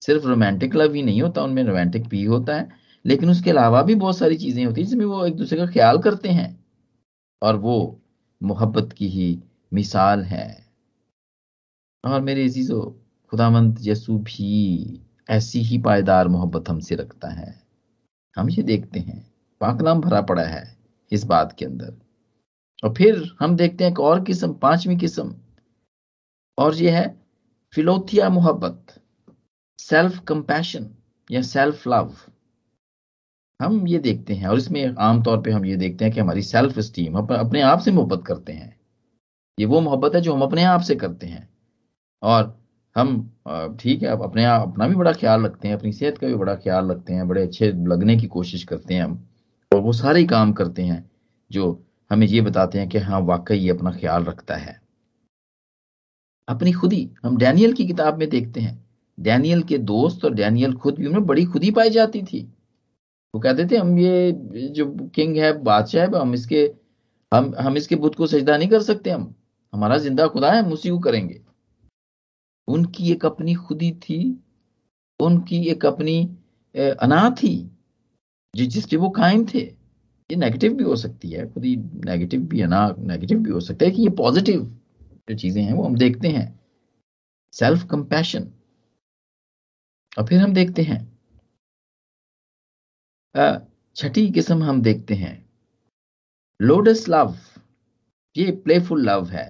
सिर्फ़ 0.00 0.26
रोमांटिक 0.26 0.74
लव 0.74 0.94
ही 0.94 1.02
नहीं 1.02 1.22
होता, 1.22 1.42
उनमें 1.42 1.64
रोमांटिक 1.64 2.08
भी 2.08 2.24
होता 2.24 2.56
है, 2.56 2.68
लेकिन 3.06 3.30
उसके 3.30 3.50
अलावा 3.50 3.82
भी 3.82 3.94
बहुत 3.94 4.18
सारी 4.18 4.36
चीज़ें 4.36 4.64
होती 4.66 4.80
हैं 4.80 4.88
जिसमें 4.88 5.06
वो 5.06 5.26
एक 5.26 5.36
दूसरे 5.36 5.58
का 5.58 5.66
ख्याल 5.66 5.98
करते 5.98 6.28
हैं। 6.28 6.64
और 7.42 7.56
वो 7.56 8.00
मोहब्बत 8.42 8.92
की 8.92 9.08
ही 9.08 9.42
मिसाल 9.74 10.22
है। 10.22 10.66
और 12.04 12.20
मेरे 12.20 12.44
अजीजो 12.44 13.00
खुदामंद 13.30 13.78
यसू 13.80 14.18
भी 14.18 15.00
ऐसी 15.30 15.60
ही 15.60 15.78
पायदार 15.78 16.28
मोहब्बत 16.28 16.68
हमसे 16.68 16.94
रखता 16.94 17.28
है। 17.28 17.63
हम 18.36 18.50
ये 18.50 18.62
देखते 18.62 19.00
हैं 19.00 19.20
पाकलाम 19.60 20.00
भरा 20.00 20.20
पड़ा 20.22 20.42
है 20.42 20.64
इस 21.12 21.24
बात 21.24 21.54
के 21.58 21.64
अंदर। 21.64 21.94
और 22.82 22.94
फिर 22.94 23.22
हम 23.40 23.56
देखते 23.56 23.84
हैं 23.84 23.90
एक 23.90 24.00
और 24.00 24.22
किस्म, 24.24 24.52
पांचवी 24.54 24.96
किस्म, 24.96 25.34
और 26.58 26.74
ये 26.74 26.90
है 26.90 27.06
फिलोथिया 27.74 28.28
मोहब्बत 28.30 29.00
सेल्फ 29.78 30.18
कंपैशन 30.18 30.90
या 31.30 31.42
सेल्फ 31.42 31.86
लव 31.88 32.14
हम 33.60 33.86
ये 33.88 33.98
देखते 33.98 34.34
हैं, 34.34 34.46
और 34.48 34.58
इसमें 34.58 34.94
आमतौर 35.00 35.40
पे 35.42 35.50
हम 35.50 35.64
ये 35.66 35.76
देखते 35.76 36.04
हैं 36.04 36.14
कि 36.14 36.20
हमारी 36.20 36.42
सेल्फ 36.42 36.78
स्टीम 36.80 37.14
अपने 37.14 37.60
आप 37.62 37.80
से 37.80 37.90
मोहब्बत 37.92 38.24
करते 38.26 38.52
हैं। 38.52 38.74
ये 39.58 39.66
वो 39.66 39.80
मोहब्बत 39.80 40.14
है 40.14 40.20
जो 40.20 40.34
हम 40.34 40.42
अपने 40.42 40.64
आप 40.64 40.80
से 40.80 40.94
करते 40.96 41.26
हैं। 41.26 41.48
और 42.22 42.63
हम 42.96 43.76
ठीक 43.80 44.02
है 44.02 44.08
अपने 44.08 44.44
आप, 44.44 44.68
अपना 44.68 44.86
भी 44.88 44.94
बड़ा 44.94 45.12
ख्याल 45.12 45.44
रखते 45.44 45.68
हैं, 45.68 45.76
अपनी 45.76 45.92
सेहत 45.92 46.18
का 46.18 46.26
भी 46.26 46.34
बड़ा 46.34 46.54
ख्याल 46.54 46.90
रखते 46.90 47.12
हैं, 47.12 47.26
बड़े 47.28 47.42
अच्छे 47.42 47.72
लगने 47.88 48.16
की 48.16 48.26
कोशिश 48.26 48.64
करते 48.64 48.94
हैं 48.94 49.02
हम, 49.02 49.18
और 49.72 49.80
वो 49.80 49.92
सारे 49.92 50.24
काम 50.24 50.52
करते 50.52 50.82
हैं, 50.82 51.10
जो 51.50 51.84
हमें 52.10 52.26
ये 52.26 52.40
बताते 52.40 52.78
हैं 52.78 52.88
कि 52.88 52.98
हाँ 52.98 53.20
वाकई 53.22 53.56
ये 53.56 53.70
अपना 53.70 53.90
ख्याल 53.92 54.24
रखता 54.24 54.56
है। 54.56 54.80
अपनी 56.48 56.72
खुदी, 56.72 57.08
हम 57.24 57.36
डैनियल 57.36 57.72
की 57.72 57.86
किताब 57.86 58.18
में 58.18 58.28
देखते 58.28 58.60
हैं। 58.60 58.82
डैनियल 59.18 59.62
के 59.62 59.78
दोस्त 59.80 60.24
और 60.24 60.34
डैनियल 60.34 60.72
खुद 60.74 60.94
भी 60.94 61.06
उनमें 61.06 61.26
बड़ी 61.26 61.44
खुदी 61.44 61.70
पाई 61.70 61.90
जाती 61.90 62.22
थी। 62.22 62.42
वो 63.34 63.40
कहते 63.40 63.66
थे, 63.66 63.76
हम 63.76 63.98
ये, 63.98 64.32
जो 64.70 64.86
किंग 65.14 65.36
है, 65.36 65.52
बादशाह 65.62 66.04
है, 66.04 66.20
हम 66.20 66.34
इसके, 66.34 66.70
हम 67.32 67.54
हम 67.60 67.76
इसके 67.76 67.96
बुद्ध 67.96 68.14
को 68.16 68.26
सजदा 68.26 68.56
नहीं 68.56 68.68
कर 68.68 68.82
सकते 68.82 69.10
हम। 69.10 69.34
हमारा 69.72 69.98
ज़िंदा 69.98 70.26
खुदा 70.26 70.52
है, 70.52 70.62
हम 70.62 70.72
उसी 70.72 70.90
को 70.90 70.98
करेंगे। 70.98 71.40
उनकी 72.68 73.10
एक 73.12 73.24
अपनी 73.26 73.54
खुदी 73.56 73.90
थी, 74.02 74.18
उनकी 75.20 75.64
एक 75.68 75.86
अपनी 75.86 76.18
अना 76.74 77.28
थी 77.42 77.54
जिस 78.54 78.86
पे 78.86 78.96
वो 78.96 79.08
कायम 79.10 79.44
थे। 79.46 79.60
ये 79.60 80.36
नेगेटिव 80.36 80.74
भी 80.74 80.84
हो 80.84 80.96
सकती 80.96 81.30
है, 81.30 81.46
खुदी 81.52 81.76
नेगेटिव 82.06 82.40
भी 82.48 82.60
अना 82.62 82.86
नेगेटिव 82.98 83.38
भी 83.38 83.50
हो 83.50 83.60
सकता 83.60 83.84
है, 83.84 83.90
कि 83.90 84.02
ये 84.02 84.08
पॉजिटिव 84.16 84.62
जो 85.30 85.36
चीज़ें 85.36 85.62
हैं, 85.62 85.72
वो 85.72 85.82
हम 85.84 85.96
देखते 85.96 86.28
हैं। 86.28 86.60
सेल्फ 87.52 87.84
कंपैशन 87.90 88.50
और 90.12 90.26
फिर 90.26 90.40
हम 90.40 90.52
देखते 90.54 90.82
हैं 90.82 91.02
छठी 93.96 94.28
किस्म 94.30 94.62
हम 94.62 94.80
देखते 94.82 95.14
हैं। 95.14 95.34
लोडस 96.60 97.04
लव 97.08 97.34
ये 98.36 98.50
प्लेफुल 98.64 99.02
लव 99.08 99.26
है। 99.28 99.48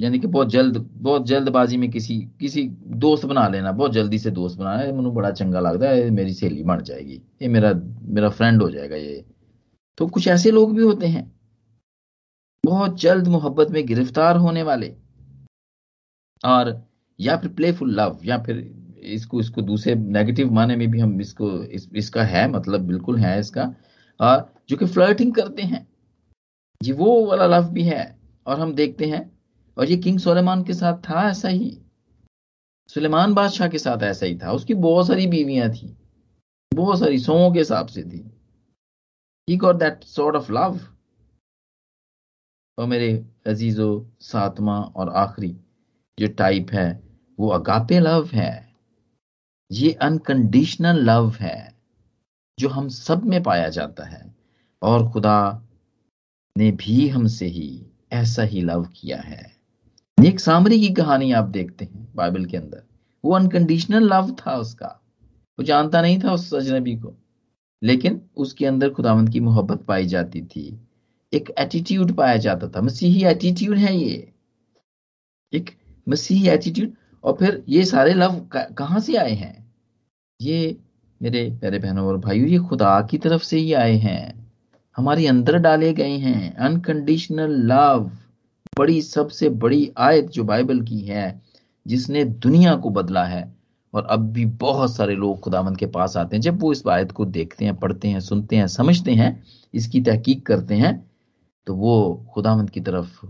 यानी 0.00 0.18
कि 0.18 0.26
बहुत 0.26 0.50
जल्द 0.50 0.76
बहुत 0.92 1.26
जल्दबाजी 1.26 1.76
में 1.76 1.90
किसी 1.90 2.18
किसी 2.40 2.62
दोस्त 2.98 3.24
बना 3.26 3.48
लेना 3.48 3.72
बहुत 3.72 3.92
जल्दी 3.92 4.18
से 4.18 4.30
दोस्त 4.30 4.58
बनाना 4.58 4.78
है 4.78 4.92
मैंने 4.92 5.10
बड़ा 5.10 5.30
चंगा 5.30 5.60
लगता 5.60 5.88
है 5.88 6.10
मेरी 6.10 6.34
सहेली 6.34 6.62
बन 6.62 6.82
जाएगी 6.82 7.22
ये 7.42 7.48
मेरा 7.48 7.72
मेरा 8.08 8.28
फ्रेंड 8.28 8.62
हो 8.62 8.70
जाएगा 8.70 8.96
ये। 8.96 9.24
तो 9.98 10.06
कुछ 10.06 10.28
ऐसे 10.28 10.50
लोग 10.50 10.74
भी 10.76 10.82
होते 10.82 11.06
हैं 11.06 11.30
बहुत 12.64 13.00
जल्द 13.00 13.28
मोहब्बत 13.28 13.70
में 13.70 13.86
गिरफ़्तार 13.86 14.36
होने 14.36 14.62
वाले 14.62 14.94
और 16.44 16.82
या 17.18 17.36
फिर 17.36 17.50
प्लेफुल 17.52 17.94
लव 17.94 18.18
या 18.24 18.38
फिर 18.38 18.58
इसको 19.02 19.40
इसको 19.40 19.62
दूसरे 19.62 19.94
नेगेटिव 19.94 20.52
माने 20.52 20.76
में 20.76 20.90
भी 20.90 21.00
हम 21.00 21.20
इसको 21.20 21.50
इस, 21.64 21.88
इसका 21.94 22.22
है 22.22 22.48
मतलब 22.50 22.80
बिल्कुल 22.80 23.18
है 23.18 23.38
इसका 23.40 23.74
और 24.20 24.52
जो 24.68 24.76
कि 24.76 24.86
फ्लर्टिंग 24.86 25.34
करते 25.34 25.62
हैं 25.62 25.86
जी 26.80 26.92
वो 26.92 27.24
वाला 27.26 27.46
लव 27.46 27.68
भी 27.68 27.82
है 27.82 28.18
और 28.46 28.60
हम 28.60 28.74
देखते 28.74 29.06
हैं 29.06 29.37
और 29.78 29.90
ये 29.90 29.96
किंग 29.96 30.18
सोलेमान 30.18 30.64
के 30.64 30.74
साथ 30.74 30.98
था 30.98 31.30
ऐसा 31.30 31.48
ही। 31.48 31.82
सुलेमान 32.88 33.34
बादशाह 33.34 33.68
के 33.68 33.78
साथ 33.78 34.02
ऐसा 34.02 34.26
ही 34.26 34.38
था। 34.38 34.52
उसकी 34.52 34.74
बहुत 34.74 35.06
सारी 35.06 35.26
बीवियाँ 35.26 35.70
थी। 35.70 35.96
बहुत 36.74 36.98
सारी 36.98 37.18
सौ 37.18 37.52
के 37.52 37.58
हिसाब 37.58 37.86
से 37.86 38.02
थी। 38.02 38.30
He 39.50 39.56
got 39.56 39.76
that 39.76 40.04
sort 40.04 40.36
of 40.36 40.52
love 40.52 40.80
और 42.78 42.86
मेरे 42.86 43.26
अजीजो, 43.46 44.10
सातवा 44.20 44.80
और 44.80 45.08
आखिरी 45.08 45.60
जो 46.18 46.26
टाइप 46.26 46.66
है, 46.70 47.02
वो 47.40 47.48
अगापे 47.48 48.00
लव 48.00 48.30
है। 48.32 48.74
ये 49.72 49.92
अनकंडीशनल 49.92 50.96
लव 50.96 51.30
है, 51.30 51.74
जो 52.58 52.68
हम 52.68 52.88
सब 52.88 53.24
में 53.24 53.42
पाया 53.42 53.68
जाता 53.68 54.04
है। 54.04 54.36
और 54.82 55.12
खुदा 55.12 55.62
ने 56.58 56.70
भी 56.70 57.08
हमसे 57.08 57.46
ही 57.46 57.86
ऐसा 58.12 58.42
ही 58.42 58.60
लव 58.60 58.84
किया 58.84 59.20
है। 59.20 59.57
एक 60.26 60.40
सामरी 60.40 60.80
की 60.80 60.94
कहानी 60.94 61.32
आप 61.32 61.44
देखते 61.44 61.84
हैं 61.84 62.08
बाइबल 62.14 62.44
के 62.44 62.56
अंदर। 62.56 62.82
वो 63.24 63.32
अनकंडीशनल 63.32 64.02
लव 64.02 64.30
था 64.30 64.56
उसका। 64.56 65.02
वो 65.58 65.62
जानता 65.62 66.02
नहीं 66.02 66.20
था 66.24 66.32
उस 66.32 66.54
अजनबी 66.54 66.96
को। 66.96 67.14
लेकिन 67.82 68.20
उसके 68.36 68.66
अंदर 68.66 68.90
खुदावंत 68.90 69.28
की 69.28 69.40
मोहब्बत 69.40 69.82
पाई 69.82 70.06
जाती 70.06 70.42
थी। 70.42 70.80
एक 71.32 71.54
एटीट्यूड 71.58 72.12
पाया 72.12 72.36
जाता 72.36 72.68
था। 72.68 72.80
मसीही 72.80 73.24
एटीट्यूड 73.24 73.76
है 73.76 73.96
ये। 73.96 74.32
एक 75.52 75.70
मसीही 76.08 76.48
एटीट्यूड 76.48 76.90
और 77.24 77.32
फिर 77.32 77.64
ये 77.68 77.84
सारे 77.84 78.14
लव 78.14 78.48
कहाँ 78.56 79.00
से 79.00 79.16
आए 79.16 79.32
हैं? 79.32 79.72
ये 80.40 80.76
मेरे 81.22 81.56
प्यारे 81.60 81.78
बहनों 81.78 82.06
और 82.06 82.18
भाइयों, 82.18 82.48
ये 82.48 82.58
खुदा 82.58 83.02
की 83.10 83.18
तरफ़ 83.18 83.42
से 83.42 83.58
ही 83.58 83.72
आए 83.72 83.94
हैं। 83.94 84.52
हमारे 84.96 85.26
अंदर 85.26 85.58
डाले 85.58 85.92
गए 85.92 86.16
हैं। 86.16 86.54
अनकंडीशनल 86.54 87.50
लव 87.50 88.10
बड़ी, 88.78 89.00
सबसे 89.02 89.48
बड़ी 89.48 89.90
आयत 89.98 90.30
जो 90.30 90.44
बाइबल 90.44 90.80
की 90.82 91.00
है, 91.00 91.40
जिसने 91.86 92.24
दुनिया 92.24 92.74
को 92.76 92.90
बदला 92.90 93.24
है, 93.24 93.42
और 93.94 94.06
अब 94.06 94.30
भी 94.32 94.44
बहुत 94.60 94.94
सारे 94.94 95.14
लोग 95.14 95.40
खुदावंद 95.40 95.76
के 95.76 95.86
पास 95.88 96.16
आते 96.16 96.36
हैं। 96.36 96.40
जब 96.42 96.60
वो 96.60 96.72
इस 96.72 96.86
आयत 96.86 97.12
को 97.12 97.24
देखते 97.26 97.64
हैं, 97.64 97.74
पढ़ते 97.76 98.08
हैं, 98.08 98.20
सुनते 98.20 98.56
हैं, 98.56 98.66
समझते 98.68 99.12
हैं, 99.12 99.30
इसकी 99.74 100.00
तहकीक 100.00 100.46
करते 100.46 100.74
हैं 100.74 100.96
तो 101.66 101.74
वो 101.74 102.26
खुदावंद 102.34 102.70
की 102.70 102.80
तरफ़ 102.80 103.26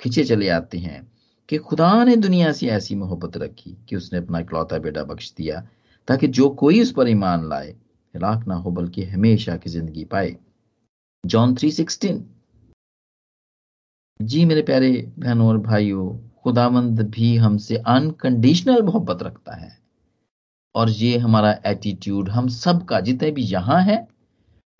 खिंचे 0.00 0.24
चले 0.24 0.48
आते 0.48 0.78
हैं 0.78 1.06
कि 1.48 1.58
खुदा 1.58 2.04
ने 2.04 2.14
दुनिया 2.16 2.50
से 2.52 2.66
ऐसी 2.68 2.94
मोहब्बत 2.94 3.36
रखी 3.36 3.76
कि 3.88 3.96
उसने 3.96 4.18
अपना 4.18 4.38
इकलौता 4.38 4.78
बेटा 4.78 5.04
बख्श 5.04 5.32
दिया, 5.36 5.60
ताकि 6.08 6.26
जो 6.28 6.48
कोई 6.50 6.80
उस 6.82 6.92
पर 6.92 7.08
ईमान 7.08 7.48
लाए, 7.48 7.68
हिलाक 8.14 8.46
ना 8.48 8.54
हो, 8.54 8.70
बल्कि 8.70 9.04
हमेशा 9.04 9.56
की 9.56 9.70
ज़िंदगी 9.70 10.04
पाए। 10.04 10.34
जॉन 11.24 11.54
थ्री 11.54 11.70
सिक्सटीन 11.70 12.24
जी 14.20 14.44
मेरे 14.44 14.62
प्यारे 14.62 14.90
बहनों 15.18 15.46
और 15.48 15.58
भाइयों 15.58 16.06
खुदावंद 16.42 17.00
भी 17.10 17.36
हमसे 17.36 17.76
अनकंडीशनल 17.76 18.82
मोहब्बत 18.82 19.22
रखता 19.22 19.54
है। 19.56 19.70
और 20.74 20.90
ये 20.90 21.18
हमारा 21.18 21.50
एटीट्यूड 21.66 22.28
हम 22.28 22.48
सब 22.48 22.84
का 22.84 23.00
जितने 23.00 23.30
भी 23.30 23.42
यहाँ 23.42 23.80
है 23.82 24.06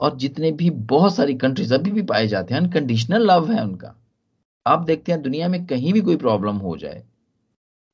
और 0.00 0.16
जितने 0.16 0.50
भी 0.52 0.70
बहुत 0.70 1.14
सारी 1.14 1.34
कंट्रीज़ 1.36 1.74
अभी 1.74 1.90
भी 1.90 2.02
पाए 2.02 2.26
जाते 2.26 2.54
हैं 2.54 2.60
अनकंडीशनल 2.60 3.26
लव 3.26 3.50
है 3.52 3.62
उनका। 3.62 3.94
आप 4.66 4.82
देखते 4.82 5.12
हैं 5.12 5.20
दुनिया 5.22 5.48
में 5.48 5.64
कहीं 5.66 5.92
भी 5.92 6.00
कोई 6.00 6.16
प्रॉब्लम 6.16 6.56
हो 6.56 6.76
जाए, 6.76 7.02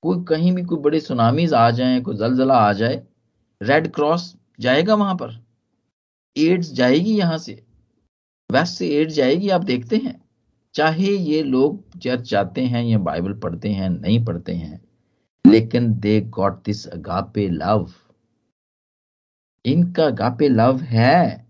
कोई 0.03 0.25
कहीं 0.29 0.53
भी 0.53 0.63
कोई 0.65 0.79
बड़े 0.81 1.01
सुनामीज 1.03 1.55
आ 1.55 1.71
जाए, 1.71 2.01
कोई 2.01 2.17
जलजला 2.17 2.55
आ 2.57 2.73
जाए 2.73 3.03
रेड 3.61 3.93
क्रॉस 3.93 4.35
जाएगा 4.61 4.95
वहाँ 4.95 5.15
पर। 5.15 5.41
एड्स 6.37 6.73
जाएगी 6.73 7.17
यहाँ 7.19 7.39
से 7.39 7.63
वेस्ट 8.51 8.75
से 8.75 8.89
एड्स 8.93 9.15
जाएगी, 9.15 9.49
आप 9.51 9.65
देखते 9.65 9.97
हैं। 9.97 10.21
चाहे 10.75 11.09
ये 11.09 11.43
लोग 11.43 11.99
चर्च 11.99 12.31
जाते 12.31 12.63
हैं 12.63 12.85
या 12.85 12.99
बाइबल 12.99 13.33
पढ़ते 13.33 13.69
हैं, 13.69 13.89
नहीं 13.91 14.25
पढ़ते 14.25 14.53
हैं, 14.53 14.81
लेकिन 15.45 15.93
they 15.95 16.21
got 16.21 16.65
this 16.65 16.87
agape 16.89 17.49
love 17.49 17.91
इनका 19.65 20.07
अगापे 20.07 20.49
लव 20.49 20.81
है। 20.81 21.47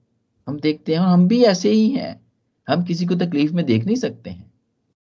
हम 0.49 0.59
देखते 0.61 0.95
हैं 0.95 1.01
हम 1.01 1.29
भी 1.29 1.43
ऐसे 1.45 1.71
ही 1.71 1.89
हैं। 1.91 2.21
हम 2.69 2.85
किसी 2.85 3.07
को 3.07 3.15
तकलीफ़ 3.15 3.53
में 3.53 3.67
देख 3.67 3.85
नहीं 3.87 3.97
सकते 3.97 4.31
हैं। 4.31 4.53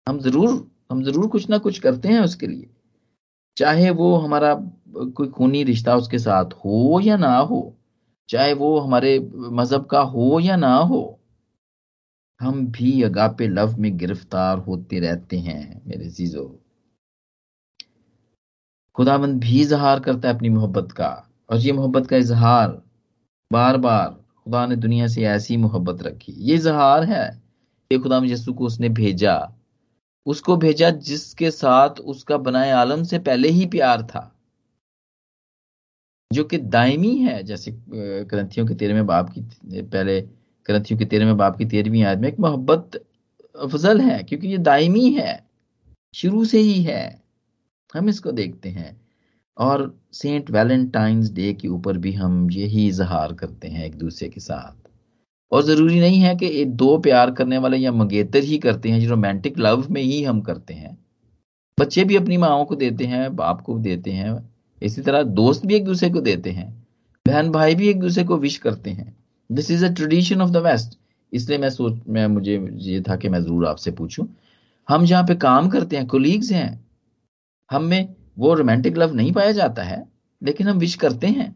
हम 0.08 0.18
ज़रूर 0.20 0.70
हम 0.92 1.02
ज़रूर 1.04 1.28
कुछ 1.28 1.50
ना 1.50 1.58
कुछ 1.58 1.78
करते 1.78 2.08
हैं 2.08 2.20
उसके 2.20 2.46
लिए। 2.46 2.68
चाहे 3.56 3.90
वो 3.90 4.14
हमारा 4.16 4.54
कोई 5.16 5.28
खूनी 5.28 5.64
रिश्ता 5.64 5.96
उसके 5.96 6.18
साथ 6.18 6.52
हो 6.64 7.00
या 7.04 7.16
ना 7.16 7.36
हो, 7.38 7.76
चाहे 8.28 8.52
वो 8.52 8.78
हमारे 8.78 9.18
मज़हब 9.34 9.86
का 9.86 10.00
हो 10.00 10.40
या 10.40 10.56
ना 10.56 10.74
हो 10.76 11.17
हम 12.40 12.66
भी 12.66 13.02
अगापे 13.02 13.46
लव 13.48 13.76
में 13.78 13.96
गिरफ़्तार 13.98 14.58
होते 14.58 15.00
रहते 15.00 15.38
हैं, 15.38 15.82
मेरे 15.86 16.10
चीज़ों 16.10 16.48
खुदाबंद 18.96 19.40
भी 19.40 19.60
इजहार 19.62 20.00
करता 20.00 20.28
है 20.28 20.34
अपनी 20.34 20.48
मोहब्बत 20.48 20.92
का, 20.92 21.08
और 21.50 21.58
ये 21.58 21.72
मोहब्बत 21.72 22.06
का 22.06 22.16
इजहार 22.16 22.70
बार 23.50 23.76
बार 23.78 24.10
खुदा 24.10 24.66
ने 24.66 24.76
दुनिया 24.76 25.06
से 25.08 25.24
ऐसी 25.26 25.56
मोहब्बत 25.56 26.02
रखी। 26.02 26.32
ये 26.32 26.54
इजहार 26.54 27.04
है 27.04 27.28
कि 27.90 27.98
खुदा 27.98 28.20
यसु 28.24 28.52
को 28.52 28.66
उसने 28.66 28.88
भेजा। 28.90 29.36
उसको 30.26 30.56
भेजा 30.56 30.90
जिसके 30.90 31.50
साथ 31.50 32.00
उसका 32.06 32.36
बनाए 32.38 32.70
आलम 32.72 33.02
से 33.04 33.18
पहले 33.20 33.48
ही 33.50 33.66
प्यार 33.66 34.02
था, 34.04 34.34
जो 36.30 36.44
कि 36.44 36.58
दायमी 36.58 37.16
है, 37.16 37.42
जैसे 37.42 37.72
ग्रंथियों 37.92 38.66
के 38.66 38.74
तेरहवें 38.74 39.06
बाप 39.06 39.30
की, 39.30 39.40
पहले 39.72 40.20
ग्रंथियों 40.70 40.98
के 40.98 41.04
तेरहवें 41.04 41.36
बाप 41.36 41.56
की 41.56 41.64
तेरहवीं 41.64 42.02
आयत 42.02 42.18
में 42.18 42.28
एक 42.28 42.40
मोहब्बत 42.40 43.04
अफजल 43.62 44.00
है, 44.00 44.22
क्योंकि 44.22 44.48
ये 44.48 44.58
दायमी 44.58 45.10
है, 45.10 45.46
शुरू 46.14 46.44
से 46.44 46.58
ही 46.60 46.82
है। 46.82 47.22
हम 47.94 48.08
इसको 48.08 48.32
देखते 48.32 48.68
हैं। 48.68 49.00
और 49.58 50.00
सेंट 50.12 50.50
वैलेंटाइंस 50.50 51.30
डे 51.32 51.52
के 51.52 51.68
ऊपर 51.68 51.98
भी 51.98 52.12
हम 52.12 52.50
यही 52.50 52.88
इजहार 52.88 53.32
करते 53.32 53.68
हैं 53.68 53.84
एक 53.84 53.94
दूसरे 53.94 54.28
के 54.28 54.40
साथ। 54.40 54.88
और 55.52 55.62
ज़रूरी 55.62 56.00
नहीं 56.00 56.18
है 56.18 56.36
कि 56.36 56.64
दो 56.64 56.98
प्यार 56.98 57.30
करने 57.30 57.58
वाले 57.58 57.76
या 57.76 57.92
मंगेतर 57.92 58.38
ही 58.38 58.58
करते 58.58 58.88
हैं, 58.88 59.00
जो 59.00 59.10
रोमांटिक 59.10 59.58
लव 59.58 59.86
में 59.90 60.02
ही 60.02 60.24
हम 60.24 60.40
करते 60.40 60.74
हैं। 60.74 60.98
बच्चे 61.80 62.04
भी 62.04 62.16
अपनी 62.16 62.36
माओ 62.36 62.64
को 62.64 62.74
देते 62.76 63.04
हैं, 63.04 63.36
बाप 63.36 63.60
को 63.60 63.78
देते 63.78 64.10
हैं। 64.10 64.54
इसी 64.82 65.02
तरह 65.02 65.22
दोस्त 65.22 65.66
भी 65.66 65.74
एक 65.74 65.84
दूसरे 65.84 66.10
को 66.10 66.20
देते 66.20 66.50
हैं। 66.50 66.88
बहन 67.28 67.50
भाई 67.50 67.74
भी 67.74 67.88
एक 67.88 68.00
दूसरे 68.00 68.24
को 68.24 68.36
विश 68.36 68.56
करते 68.56 68.90
हैं। 68.90 69.17
This 69.50 69.70
is 69.70 69.84
a 69.86 69.88
tradition 69.90 70.40
of 70.42 70.50
the 70.50 70.56
west 70.64 70.98
इसलिए 71.32 71.58
मैं 71.58 71.70
सोच, 71.70 72.00
मैं, 72.08 72.26
मुझे 72.26 72.56
ये 72.82 73.00
था 73.08 73.16
कि 73.16 73.28
मैं 73.28 73.42
ज़रूर 73.42 73.66
आपसे 73.66 73.90
पूछूँ। 73.92 74.28
हम 74.88 75.04
जहाँ 75.06 75.22
पे 75.24 75.34
काम 75.36 75.68
करते 75.68 75.96
हैं 75.96 76.06
कोलीग्स 76.06 76.50
हैं, 76.52 76.84
हम 77.70 77.84
में 77.84 78.14
वो 78.38 78.52
रोमांटिक 78.54 78.96
लव 78.98 79.14
नहीं 79.14 79.32
पाया 79.32 79.52
जाता 79.52 79.82
है, 79.82 80.04
लेकिन 80.42 80.68
हम 80.68 80.78
विश 80.78 80.94
करते 80.96 81.26
हैं। 81.28 81.54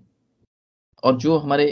और 1.03 1.17
जो 1.19 1.37
हमारे 1.39 1.67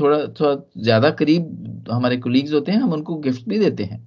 थोड़ा 0.00 0.18
थोड़ा 0.30 0.54
ज़्यादा 0.82 1.10
करीब 1.12 1.88
हमारे 1.90 2.16
कोलीग्स 2.16 2.52
होते 2.52 2.72
हैं, 2.72 2.78
हम 2.80 2.92
उनको 2.92 3.16
गिफ्ट 3.18 3.48
भी 3.48 3.58
देते 3.58 3.84
हैं। 3.84 4.00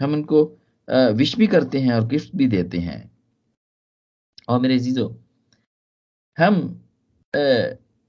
हम 0.00 0.12
उनको 0.14 0.42
विश 1.14 1.36
भी 1.36 1.46
करते 1.46 1.78
हैं 1.80 1.94
और 1.94 2.06
गिफ्ट 2.08 2.34
भी 2.36 2.46
देते 2.48 2.78
हैं। 2.78 3.10
और 4.48 4.60
मेरे 4.60 4.78
जीजो, 4.78 5.08
हम 6.38 6.54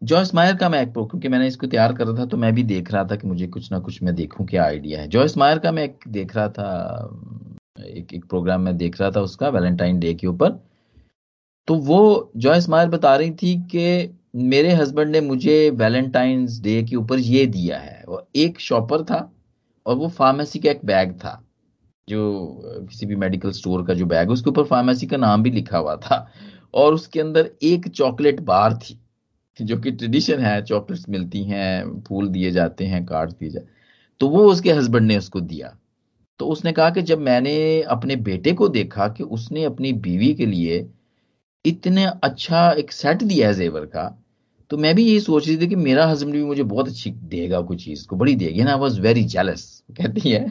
जॉयस 0.01 0.33
मायर 0.36 0.55
का 0.55 0.67
मैं 0.69 0.81
एक 0.81 0.91
क्योंकि 0.93 1.27
मैंने 1.27 1.47
इसको 1.47 1.67
तैयार 1.67 1.93
कर 1.93 2.07
रहा 2.07 2.17
था 2.17 2.25
तो 2.25 2.38
मैं 2.38 2.53
भी 2.55 2.63
देख 2.63 2.91
रहा 2.91 3.03
था 3.03 3.15
कि 3.15 3.27
मुझे 3.27 3.47
कुछ 3.47 3.71
ना 3.71 3.79
कुछ 3.79 4.01
मैं 4.03 4.13
देखूँ 4.15 4.45
क्या 4.47 4.63
आइडिया 4.63 4.99
है। 5.01 5.07
जॉयस 5.07 5.38
मायर 5.38 5.60
का 5.60 5.71
मैं 5.71 5.83
एक 5.83 6.03
देख 6.07 6.36
रहा 6.36 6.47
था, 6.49 6.67
एक 7.79 8.13
एक 8.13 8.25
प्रोग्राम 8.25 8.62
में 8.62 8.75
देख 8.77 8.99
रहा 9.01 9.10
था 9.12 9.21
उसका 9.21 9.49
वैलेंटाइन 9.49 9.99
डे 9.99 10.13
के 10.13 10.27
ऊपर। 10.27 10.49
तो 11.67 11.75
वो 11.75 12.31
जॉयस 12.38 12.69
मायर 12.69 12.89
बता 12.89 13.15
रही 13.15 13.31
थी 13.31 13.55
कि 13.71 14.13
मेरे 14.36 14.73
हस्बैंड 14.73 15.12
ने 15.12 15.21
मुझे 15.21 15.69
वैलेंटाइंस 15.69 16.60
डे 16.62 16.81
के 16.83 16.95
ऊपर 16.95 17.19
ये 17.19 17.45
दिया 17.47 17.77
है। 17.77 18.03
वो 18.07 18.21
एक 18.36 18.60
शॉपर 18.60 19.03
था 19.03 19.19
और 19.86 19.95
वो 19.95 20.10
फार्मेसी 20.10 20.60
का 20.60 20.71
एक 20.71 20.86
बैग 20.86 21.13
था, 21.15 21.41
जो 22.07 22.86
किसी 22.89 23.05
भी 23.05 23.15
मेडिकल 23.15 23.51
स्टोर 23.51 23.86
का 23.86 23.93
जो 23.93 24.05
बैग 24.05 24.31
उसके 24.31 24.49
ऊपर 24.49 24.63
फार्मेसी 24.65 25.07
का 25.07 25.17
नाम 25.17 25.43
भी 25.43 25.51
लिखा 25.51 25.77
हुआ 25.77 25.95
था 25.97 26.27
और 26.73 26.93
उसके 26.93 27.21
अंदर 27.21 27.49
एक 27.63 27.88
चॉकलेट 27.89 28.39
बार 28.43 28.77
थी। 28.77 28.99
जो 29.59 29.77
कि 29.77 29.91
ट्रेडिशन 29.91 30.39
है 30.39 30.61
चॉकलेट्स 30.63 31.07
मिलती 31.09 31.43
हैं, 31.43 32.01
फूल 32.01 32.27
दिए 32.29 32.51
जाते 32.51 32.85
हैं 32.85 33.05
कार्ड 33.05 33.31
दिए 33.31 33.49
जाते 33.49 33.75
तो 34.21 34.27
वो 34.27 34.43
उसके 34.51 34.71
हस्बैंड 34.71 35.07
ने 35.07 35.17
उसको 35.17 35.39
दिया। 35.41 35.75
तो 36.39 36.45
उसने 36.45 36.71
कहा 36.71 36.89
कि 36.89 37.01
जब 37.01 37.19
मैंने 37.21 37.81
अपने 37.89 38.15
बेटे 38.23 38.51
को 38.53 38.67
देखा 38.69 39.07
कि 39.07 39.23
उसने 39.23 39.63
अपनी 39.63 39.93
बीवी 39.95 40.33
के 40.33 40.45
लिए 40.45 40.85
इतने 41.65 42.05
अच्छा 42.23 42.69
एक 42.71 42.91
सेट 42.91 43.23
दिया 43.23 43.47
है 43.47 43.53
जेवर 43.53 43.85
का 43.85 44.23
तो 44.71 44.77
मैं 44.77 44.93
भी 44.95 45.03
यही 45.05 45.19
सोच 45.19 45.47
रही 45.47 45.57
थी 45.57 45.67
कि 45.67 45.75
मेरा 45.75 46.05
हस्बैंड 46.07 46.35
भी 46.35 46.43
मुझे 46.43 46.63
बहुत 46.63 46.87
अच्छी 46.87 47.11
देगा 47.25 47.61
कुछ 47.61 47.83
चीज़ 47.85 48.05
को 48.07 48.15
बड़ी 48.15 48.35
देगी 48.35 48.63
ना। 48.63 48.75
वॉज़ 48.75 48.99
वेरी 49.01 49.23
जेलस 49.25 49.83
कहती 49.97 50.29
है। 50.29 50.49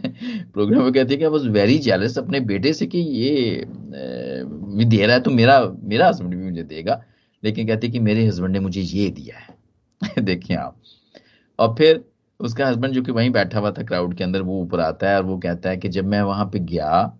प्रोग्राम 0.52 0.82
में 0.82 0.92
कहती 0.92 1.14
है 1.14 1.18
कि 1.18 1.26
वॉज़ 1.26 1.48
वेरी 1.48 1.78
जेलस 1.78 2.16
अपने 2.18 2.40
बेटे 2.42 2.72
से 2.72 2.86
कि 2.86 2.98
ये 2.98 3.64
दे 3.66 5.04
रहा 5.06 5.16
है 5.16 5.20
तो 5.22 5.30
मेरा 5.30 5.60
मेरा 5.82 6.08
हस्बैंड 6.08 6.34
भी 6.34 6.42
मुझे 6.42 6.62
देगा। 6.64 7.02
लेकिन 7.44 7.66
कहती 7.68 7.90
कि 7.90 7.98
मेरे 8.00 8.26
हस्बैंड 8.26 8.52
ने 8.52 8.60
मुझे 8.60 8.80
ये 8.80 9.08
दिया 9.10 9.38
है। 9.38 10.24
देखिए 10.24 10.56
आप। 10.56 10.76
और 11.58 11.74
फिर 11.78 12.04
उसका 12.40 12.68
हस्बैंड 12.68 12.94
जो 12.94 13.02
कि 13.02 13.12
वहीं 13.12 13.30
बैठा 13.30 13.58
हुआ 13.58 13.70
था 13.70 13.82
क्राउड 13.82 14.14
के 14.16 14.24
अंदर, 14.24 14.42
वो 14.42 14.60
ऊपर 14.62 14.80
आता 14.80 15.10
है 15.10 15.16
और 15.16 15.24
वो 15.24 15.38
कहता 15.38 15.70
है 15.70 15.76
कि 15.76 15.88
जब 15.88 16.06
मैं 16.06 16.22
वहाँ 16.22 16.46
पे 16.46 16.58
गया 16.58 17.18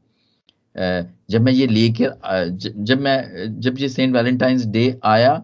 जब 1.31 1.43
मैं 1.43 1.53
ये 1.53 1.67
लेकर 1.67 2.49
जब 2.79 3.01
मैं, 3.01 3.61
जब 3.61 3.79
ये 3.79 3.89
सेंट 3.89 4.15
वैलेंटाइंस 4.17 4.67
डे 4.67 5.01
आया 5.05 5.43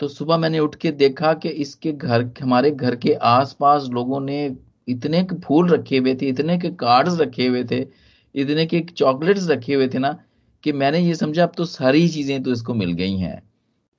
तो 0.00 0.08
सुबह 0.08 0.36
मैंने 0.36 0.58
उठ 0.58 0.74
के 0.74 0.90
देखा 0.90 1.32
कि 1.34 1.48
इसके 1.48 1.92
घर, 1.92 2.30
हमारे 2.42 2.70
घर 2.70 2.96
के 2.96 3.12
आसपास 3.14 3.88
लोगों 3.92 4.20
ने 4.20 4.56
इतने 4.88 5.22
के 5.24 5.36
फूल 5.40 5.70
रखे 5.70 5.98
हुए 5.98 6.14
थे, 6.14 6.28
इतने 6.28 6.58
के 6.58 6.70
कार्ड्स 6.70 7.20
रखे 7.20 7.46
हुए 7.46 7.64
थे, 7.64 7.86
इतने 8.34 8.66
के 8.66 8.80
चॉकलेट्स 8.80 9.48
रखे 9.50 9.74
हुए 9.74 9.88
थे 9.88 9.98
ना, 9.98 10.12
कि 10.64 10.72
मैंने 10.72 11.00
ये 11.00 11.14
समझा, 11.14 11.42
अब 11.42 11.52
तो 11.56 11.64
सारी 11.64 12.08
चीज़ें 12.08 12.42
तो 12.42 12.52
इसको 12.52 12.74
मिल 12.74 12.92
गई 12.92 13.16
हैं। 13.16 13.42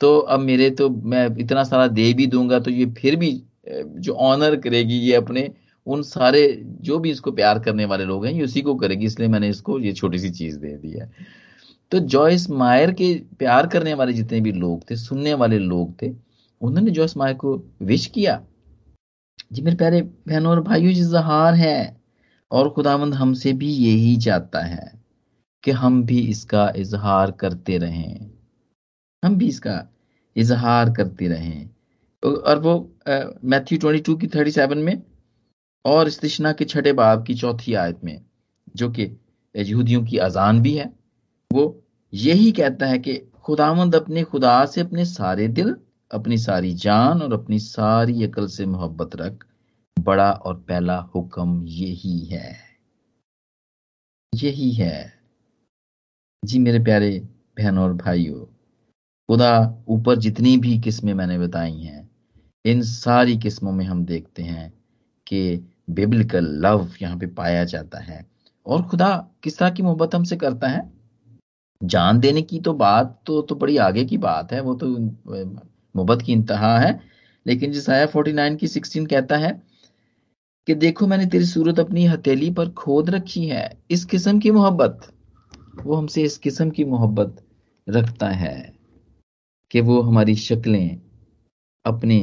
तो 0.02 0.18
अब 0.18 0.40
मेरे 0.40 0.70
तो 0.72 0.90
मैं 0.90 1.28
इतना 1.40 1.64
सारा 1.64 1.88
दे 1.90 2.14
भी 2.14 2.28
दूँगा 2.28 2.60
तो 2.60 2.72
ये 2.72 2.86
फिर 2.98 3.16
भी 3.16 3.32
जो 3.68 4.14
ऑनर 4.14 4.56
करेगी 4.56 4.98
ये 5.00 5.16
अपने, 5.16 5.50
उन 5.88 6.02
सारे 6.04 6.48
जो 6.82 6.98
भी 7.00 7.12
इसको 7.12 7.32
प्यार 7.32 7.60
करने 7.60 7.86
वाले 7.86 8.06
लोग 8.06 8.26
हैं, 8.26 8.34
ये 8.34 8.44
उसी 8.44 8.62
को 8.62 8.76
करेगी, 8.76 9.06
इसलिए 9.06 9.30
मैंने 9.30 9.50
इसको 9.50 9.80
ये 9.80 9.94
छोटी 9.94 10.20
सी 10.20 10.30
चीज़ 10.32 10.58
दे 10.60 10.76
दी 10.78 10.92
है। 10.92 11.10
तो 11.92 12.00
जॉयस 12.00 12.50
मायर 12.52 12.92
के 12.92 13.14
प्यार 13.40 13.68
करने 13.68 13.94
वाले 13.94 14.14
जितने 14.14 14.40
भी 14.42 14.52
लोग 14.52 14.90
थे, 14.90 14.96
सुनने 14.96 15.34
वाले 15.34 15.60
लोग 15.60 15.94
थे, 16.02 16.12
उन्होंने 16.62 16.92
जॉयस 16.92 17.18
मायर 17.18 17.34
को 17.36 17.56
विश 17.82 18.06
किया, 18.08 18.42
जी 19.54 19.62
मेरे 19.62 19.78
प्यारे 19.78 20.02
बहनों 20.02 20.52
और 20.52 20.62
भाइयों 20.62 20.92
इजहार 20.92 21.54
है 21.56 21.98
और 22.52 22.70
खुदावंद 22.70 23.14
हमसे 23.14 23.54
भी 23.54 23.68
यही 23.68 24.16
चाहता 24.18 24.60
है 24.60 24.92
कि 25.64 25.72
हम 25.74 26.04
भी 26.06 26.20
इसका 26.30 26.72
इजहार 26.78 27.32
करते 27.32 27.78
रहें। 27.78 28.32
हम 29.26 29.38
भी 29.38 29.48
इसका 29.48 29.82
इजहार 30.36 30.94
करते 30.94 31.28
रहे। 31.28 31.64
और 32.24 32.60
वो 32.60 32.74
मैथ्यू 33.44 33.78
ट्वेंटी 33.80 34.02
टू 34.02 34.16
की 34.16 34.28
थर्टी 34.28 34.52
सेवन 34.52 34.78
में 34.78 35.02
और 35.86 36.08
इस 36.08 36.20
के 36.58 36.66
छठे 36.66 36.94
बाब 36.94 37.26
की 37.26 37.36
चौथी 37.36 37.74
आयत 37.74 38.04
में, 38.04 38.22
जो 38.76 38.90
कि 38.90 39.04
यहूदियों 39.56 40.04
की 40.06 40.18
अजान 40.18 40.62
भी 40.62 40.74
है, 40.74 40.94
वो 41.52 41.84
यही 42.14 42.52
कहता 42.52 42.86
है 42.86 43.00
कि 43.00 43.18
खुदामंद 43.44 43.96
अपने 43.96 44.24
खुदा 44.24 44.66
से 44.66 44.82
अपने 44.82 45.06
सारे 45.06 45.48
दिल, 45.48 45.76
अपनी 46.12 46.38
सारी 46.38 46.74
जान 46.74 47.22
और 47.22 47.34
अपनी 47.34 47.60
सारी 47.60 48.24
अकल 48.24 48.48
से 48.48 48.66
मोहब्बत 48.66 49.16
रख, 49.16 49.46
बड़ा 50.00 50.32
और 50.32 50.56
पहला 50.60 50.98
हुक्म 51.16 51.66
यही 51.66 52.20
है। 52.26 52.56
यही 54.34 54.72
है। 54.72 55.14
जी 56.44 56.60
मेरे 56.60 56.80
प्यारे 56.80 57.20
बहनों 57.58 57.84
और 57.84 57.94
भाइयों 57.94 58.46
खुदा 59.30 59.84
ऊपर 59.88 60.16
जितनी 60.16 60.58
भी 60.58 60.80
किस्में 60.80 61.14
मैंने 61.14 61.38
बताई 61.40 61.80
हैं, 61.80 62.10
इन 62.66 62.82
सारी 62.82 63.38
किस्मों 63.38 63.72
में 63.72 63.86
हम 63.86 64.06
देखते 64.06 64.44
हैं 64.44 64.74
कि 65.28 65.72
बिब्लिकल 65.90 66.46
लव 66.46 66.90
यहाँ 67.02 67.18
पे 67.18 67.28
पाया 67.28 67.64
जाता 67.64 68.00
है। 68.00 68.26
और 68.66 68.84
खुदा 68.84 69.30
किस 69.44 69.58
तरह 69.58 69.70
की 69.70 69.84
मोहब्बत 69.84 70.16
हमसे 70.16 70.36
करता 70.36 70.68
है? 70.68 70.92
जान 71.84 72.20
देने 72.20 72.42
की 72.42 72.60
तो 72.60 72.74
बात 72.74 73.22
तो 73.26 73.42
तो 73.42 73.56
बड़ी 73.56 73.78
आगे 73.78 74.06
की 74.06 74.18
बात 74.18 74.52
है, 74.52 74.62
वो 74.62 74.76
तो 74.76 74.88
मोहब्बत 74.88 76.22
की 76.22 76.34
इंतहा 76.34 76.80
है। 76.80 77.00
लेकिन 77.48 77.72
जिस 77.72 77.90
आया 77.90 78.06
फोर्टी 78.06 78.34
नाइन 78.34 78.56
की 78.56 78.68
सिक्सटीन 78.68 79.06
कहता 79.06 79.38
है 79.38 79.62
कि 80.68 80.76
देखो 80.76 81.08
मैंने 81.08 81.26
तेरी 81.26 81.46
सूरत 81.46 81.80
अपनी 81.80 82.06
हथेली 82.06 82.52
पर 82.52 82.70
खोद 82.70 83.10
रखी 83.10 83.48
है, 83.48 83.78
इस 83.92 84.06
किस्म 84.06 84.40
की 84.40 84.52
मोहब्बत, 84.52 85.02
वो 85.84 85.96
हमसे 85.96 86.24
इस 86.24 86.38
किस्म 86.38 86.70
की 86.70 86.86
मोहब्बत 86.86 87.44
रखता 87.90 88.30
है। 88.30 88.75
कि 89.72 89.82
वो 89.82 90.02
हमारी 90.02 90.36
शक्लें 90.36 91.02
अपने 91.86 92.18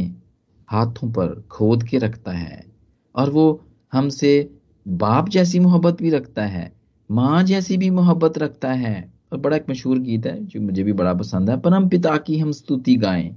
हाथों 0.68 1.10
पर 1.10 1.40
खोद 1.50 1.82
के 1.82 1.98
रखता 1.98 2.32
है 2.32 2.64
और 3.14 3.30
वो 3.30 3.60
हमसे 3.92 4.50
बाप 4.86 5.28
जैसी 5.28 5.58
मोहब्बत 5.60 6.02
भी 6.02 6.10
रखता 6.10 6.44
है, 6.44 6.72
माँ 7.10 7.42
जैसी 7.42 7.76
भी 7.76 7.90
मोहब्बत 7.90 8.38
रखता 8.38 8.72
है। 8.72 9.12
और 9.32 9.38
बड़ा 9.38 9.56
एक 9.56 9.66
मशहूर 9.70 9.98
गीत 9.98 10.26
है 10.26 10.44
जो 10.44 10.60
मुझे 10.60 10.82
भी 10.82 10.92
बड़ा 10.92 11.12
पसंद 11.14 11.50
है, 11.50 11.60
परम 11.60 11.88
पिता 11.88 12.16
की 12.16 12.38
हम 12.38 12.52
स्तुति 12.52 12.96
गाएँ। 12.96 13.28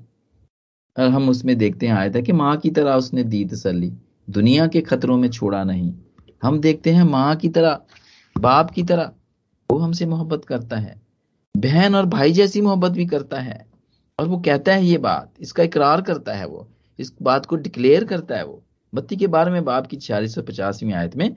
और 0.97 1.09
हम 1.09 1.29
उसमें 1.29 1.57
देखते 1.57 1.87
हैं 1.87 1.93
आया 1.93 2.09
था 2.09 2.21
कि 2.21 2.31
माँ 2.31 2.55
की 2.57 2.69
तरह 2.69 2.95
उसने 2.95 3.23
दी 3.23 3.43
तसली 3.45 3.91
दुनिया 4.29 4.67
के 4.67 4.81
खतरों 4.81 5.17
में 5.17 5.29
छोड़ा 5.29 5.63
नहीं। 5.63 5.93
हम 6.43 6.59
देखते 6.59 6.91
हैं 6.91 7.03
माँ 7.03 7.35
की 7.35 7.49
तरह, 7.49 7.79
बाप 8.35 8.71
की 8.71 8.83
तरह, 8.83 9.11
वो 9.69 9.77
हमसे 9.77 10.05
मोहब्बत 10.05 10.45
करता 10.45 10.77
है, 10.77 11.01
बहन 11.57 11.95
और 11.95 12.05
भाई 12.05 12.31
जैसी 12.31 12.61
मोहब्बत 12.61 12.91
भी 12.91 13.05
करता 13.05 13.39
है। 13.39 13.74
और 14.19 14.28
वो 14.28 14.38
कहता 14.38 14.73
है 14.73 14.86
ये 14.86 14.97
बात, 14.97 15.34
इसका 15.39 15.63
इकरार 15.63 16.01
करता 16.01 16.34
है 16.34 16.47
वो, 16.47 16.67
इस 16.99 17.13
बात 17.21 17.45
को 17.45 17.56
डिक्लेयर 17.56 18.06
करता 18.06 18.38
है 18.38 18.45
वो। 18.45 18.63
बत्ती 18.93 19.15
के 19.15 19.28
बारे 19.28 19.51
में 19.51 19.65
बाप 19.65 19.88
की 19.88 19.97
छियालीस 19.97 20.36
सौ 20.36 20.41
पचासवीं 20.41 20.93
आयत 20.93 21.15
में, 21.15 21.36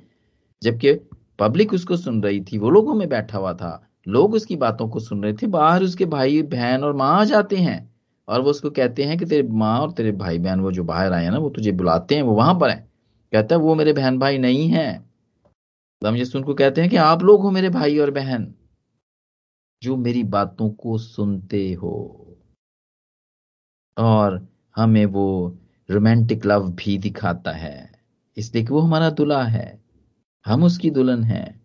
जबकि 0.62 0.92
पब्लिक 1.38 1.72
उसको 1.72 1.96
सुन 1.96 2.22
रही 2.22 2.40
थी, 2.40 2.58
वो 2.58 2.70
लोगों 2.70 2.94
में 2.94 3.08
बैठा 3.08 3.38
हुआ 3.38 3.52
था, 3.52 3.88
लोग 4.08 4.34
उसकी 4.34 4.56
बातों 4.56 4.88
को 4.88 5.00
सुन 5.00 5.22
रहे 5.22 5.32
थे, 5.32 5.46
बाहर 5.46 5.82
उसके 5.82 6.04
भाई, 6.04 6.42
बहन 6.42 6.84
और 6.84 6.96
माँ 6.96 7.20
आ 7.20 7.24
जाते 7.24 7.56
हैं, 7.56 7.94
और 8.28 8.40
वो 8.40 8.50
उसको 8.50 8.70
कहते 8.70 9.04
हैं 9.04 9.18
कि 9.18 9.24
तेरे 9.24 9.48
माँ 9.48 9.80
और 9.80 9.92
तेरे 9.92 10.12
भाई 10.12 10.38
बहन 10.38 10.60
वो 10.60 10.72
जो 10.72 10.84
बाहर 10.84 11.12
आए 11.12 11.24
हैं 11.24 11.30
ना, 11.30 11.38
वो 11.38 11.50
तुझे 11.50 11.72
बुलाते 11.72 12.14
हैं, 12.14 12.22
वो 12.22 12.34
वहाँ 12.34 12.54
पर 12.54 12.70
है। 12.70 12.88
कहता 13.32 13.54
है, 13.54 13.60
वो 13.60 13.74
मेरे 13.74 13.92
बहन 13.92 14.18
भाई 14.18 14.38
नहीं 14.38 14.68
है। 14.68 15.04
हम 16.06 16.16
यीशु 16.16 16.38
उनको 16.38 16.54
कहते 16.54 16.80
हैं 16.80 16.90
कि 16.90 16.96
आप 16.96 17.22
लोग 17.22 17.42
हो 17.42 17.50
मेरे 17.50 17.68
भाई 17.68 17.98
और 17.98 18.10
बहन, 18.10 18.54
जो 19.82 19.96
मेरी 19.96 20.22
बातों 20.24 20.70
को 20.70 20.98
सुनते 20.98 21.72
हो। 21.72 22.27
और 23.98 24.48
हमें 24.76 25.06
वो 25.06 25.58
रोमांटिक 25.90 26.46
लव 26.46 26.72
भी 26.72 26.98
दिखाता 26.98 27.52
है। 27.52 27.90
इसलिए 28.36 28.64
कि 28.64 28.72
वो 28.72 28.80
हमारा 28.80 29.10
दुल्हा 29.10 29.44
है। 29.44 29.80
हम 30.46 30.64
उसकी 30.64 30.90
दुल्हन 30.90 31.24
है। 31.24 31.60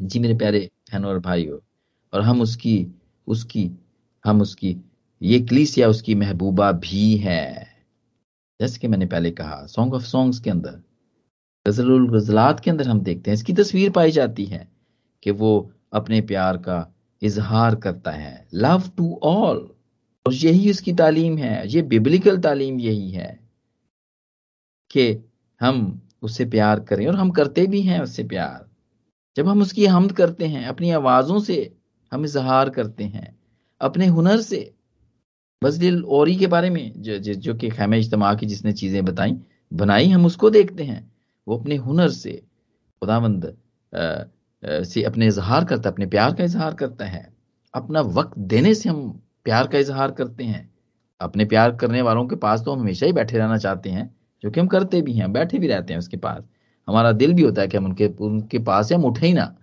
जी 0.00 0.18
मेरे 0.18 0.34
प्यारे 0.34 0.70
बहनों 0.92 1.10
और 1.10 1.18
भाइयों, 1.18 1.58
और 2.12 2.20
हम 2.20 2.40
उसकी 2.40 2.86
उसकी, 3.26 3.70
हम 4.24 4.40
उसकी, 4.40 4.76
ये 5.22 5.40
क्लीसिया 5.40 5.88
उसकी 5.88 6.14
महबूबा 6.14 6.72
भी 6.72 7.16
है। 7.16 7.68
जैसे 8.60 8.78
कि 8.78 8.88
मैंने 8.88 9.06
पहले 9.06 9.30
कहा 9.30 9.66
सॉन्ग 9.66 9.94
ऑफ़ 9.94 10.02
सॉन्ग्स 10.02 10.40
के 10.40 10.50
अंदर 10.50 10.82
गज़ल 11.66 12.08
गजलात 12.08 12.60
के 12.60 12.70
अंदर 12.70 12.88
हम 12.88 13.00
देखते 13.00 13.30
हैं, 13.30 13.34
इसकी 13.34 13.52
तस्वीर 13.52 13.90
पाई 13.90 14.10
जाती 14.10 14.44
है 14.44 14.68
कि 15.22 15.30
वो 15.30 15.72
अपने 15.92 16.20
प्यार 16.20 16.56
का 16.56 16.94
इजहार 17.22 17.74
करता 17.74 18.10
है। 18.10 18.48
लव 18.54 18.82
टू 18.96 19.20
ऑल 19.22 19.70
यही 20.34 20.70
उसकी 20.70 20.92
तालीम 20.92 21.36
है 21.38 21.68
ये 21.68 21.82
बिब्लिकल 21.84 22.38
तालीम 22.38 22.78
यही 22.80 23.10
है 23.10 23.38
कि 24.90 25.06
हम 25.60 26.00
उससे 26.22 26.44
प्यार 26.46 26.80
करें 26.80 27.06
और 27.06 27.14
हम 27.14 27.30
करते 27.30 27.66
भी 27.66 27.80
हैं 27.82 28.00
उससे 28.00 28.24
प्यार। 28.24 28.66
जब 29.36 29.48
हम 29.48 29.62
उसकी 29.62 29.86
हमद 29.86 30.12
करते 30.12 30.46
हैं 30.46 30.64
अपनी 30.66 30.90
आवाज़ों 30.90 31.38
से 31.40 31.58
हम 32.12 32.24
इजहार 32.24 32.70
करते 32.70 33.04
हैं 33.04 33.36
अपने 33.80 34.06
हुनर 34.06 34.40
से। 34.40 34.60
बजलिल 35.62 36.02
औरी 36.04 36.36
के 36.36 36.46
बारे 36.46 36.70
में 36.70 36.92
जो 36.96 37.18
जो, 37.18 37.34
जो 37.34 37.54
कि 37.54 37.70
खैम 37.70 37.94
इज्तम 37.94 38.34
की 38.34 38.46
जिसने 38.46 38.72
चीज़ें 38.72 39.04
बताई 39.04 39.36
बनाई 39.72 40.08
हम 40.08 40.26
उसको 40.26 40.50
देखते 40.50 40.84
हैं। 40.84 41.00
वो 41.46 41.56
अपने 41.58 41.76
हुनर 41.76 42.08
से 42.10 42.32
खुदावंद 43.02 43.56
से 44.84 45.02
अपने 45.02 45.26
इजहार 45.26 45.64
करता 45.64 45.90
अपने 45.90 46.06
प्यार 46.06 46.34
का 46.34 46.44
इजहार 46.44 46.74
करता 46.74 47.06
है। 47.06 47.26
अपना 47.74 48.00
वक्त 48.00 48.38
देने 48.38 48.74
से 48.74 48.88
हम 48.88 49.20
प्यार 49.48 49.66
का 49.66 49.78
इजहार 49.78 50.10
करते 50.10 50.44
हैं। 50.44 50.74
अपने 51.20 51.44
प्यार 51.44 51.76
करने 51.76 52.02
वालों 52.02 52.26
के 52.28 52.36
पास 52.36 52.62
तो 52.62 52.72
हम 52.72 52.80
हमेशा 52.80 53.06
ही 53.06 53.12
बैठे 53.12 53.38
रहना 53.38 53.56
चाहते 53.56 53.90
हैं, 53.90 54.16
जो 54.42 54.50
कि 54.50 54.60
हम 54.60 54.66
करते 54.66 55.02
भी 55.02 55.12
हैं 55.12 55.32
बैठे 55.32 55.58
भी 55.58 55.66
रहते 55.66 55.92
हैं 55.92 55.98
उसके 55.98 56.16
पास। 56.16 56.42
हमारा 56.88 57.12
दिल 57.12 57.32
भी 57.32 57.42
होता 57.42 57.62
है 57.62 57.68
कि 57.68 57.76
हम 57.76 57.84
उनके 57.84 58.06
उनके 58.06 58.58
पास 58.58 58.92
हम 58.92 59.04
उठे 59.04 59.26
ही 59.26 59.32
ना। 59.32 59.56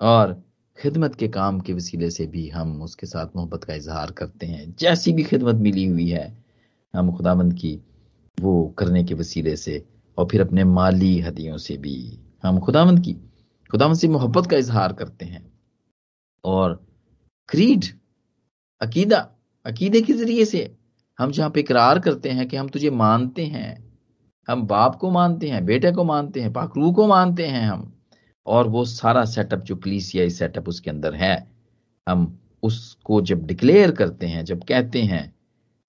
और 0.00 0.32
खिदमत 0.78 1.14
के 1.14 1.28
काम 1.28 1.60
के 1.60 1.72
वसीले 1.72 2.10
से 2.10 2.26
भी 2.26 2.48
हम 2.48 2.82
उसके 2.82 3.06
साथ 3.06 3.36
मोहब्बत 3.36 3.64
का 3.64 3.74
इजहार 3.74 4.10
करते 4.10 4.46
हैं। 4.46 4.74
जैसी 4.78 5.12
भी 5.12 5.22
खिदमत 5.22 5.54
मिली 5.54 5.84
हुई 5.84 6.08
है, 6.08 6.44
हम 6.94 7.16
खुदाबंद 7.16 7.54
की 7.54 7.80
वो 8.40 8.74
करने 8.78 9.04
के 9.04 9.14
वसीले 9.14 9.56
से 9.56 9.84
और 10.18 10.28
फिर 10.30 10.40
अपने 10.40 10.64
माली 10.64 11.20
हदियों 11.20 11.56
से 11.56 11.76
भी 11.76 12.18
हम 12.42 12.60
खुदावंद 12.60 13.00
की 13.00 13.12
खुदावंद 13.70 13.96
से 13.96 14.08
मोहब्बत 14.08 14.46
का 14.46 14.56
इजहार 14.56 14.92
करते 14.92 15.24
हैं। 15.24 15.52
और 16.44 16.86
क्रीड 17.48 17.84
अकीदा, 18.80 19.18
अकीदे 19.66 20.00
के 20.00 20.12
ज़रिए 20.12 20.44
से 20.44 20.76
हम 21.18 21.30
जहाँ 21.30 21.50
पे 21.50 21.60
इकरार 21.60 21.98
करते 21.98 22.30
हैं 22.30 22.48
कि 22.48 22.56
हम 22.56 22.68
तुझे 22.68 22.90
मानते 22.90 23.44
हैं, 23.46 23.92
हम 24.48 24.66
बाप 24.66 24.96
को 24.96 25.10
मानते 25.10 25.48
हैं, 25.48 25.64
बेटे 25.64 25.92
को 25.92 26.04
मानते 26.04 26.40
हैं 26.40 26.52
पाकरू 26.52 26.92
को 26.92 27.06
मानते 27.06 27.46
हैं 27.46 27.66
हम, 27.66 27.92
और 28.46 28.68
वो 28.68 28.84
सारा 28.84 29.24
सेटअप 29.24 29.62
जो 29.62 29.76
कलीसियाई 29.76 30.30
सेटअप 30.30 30.68
उसके 30.68 30.90
अंदर 30.90 31.14
है, 31.14 31.50
हम 32.06 32.38
उसको 32.62 33.20
जब 33.20 33.46
डिक्लेयर 33.46 33.90
करते 33.90 34.26
हैं, 34.26 34.44
जब 34.44 34.64
कहते 34.64 35.02
हैं 35.02 35.34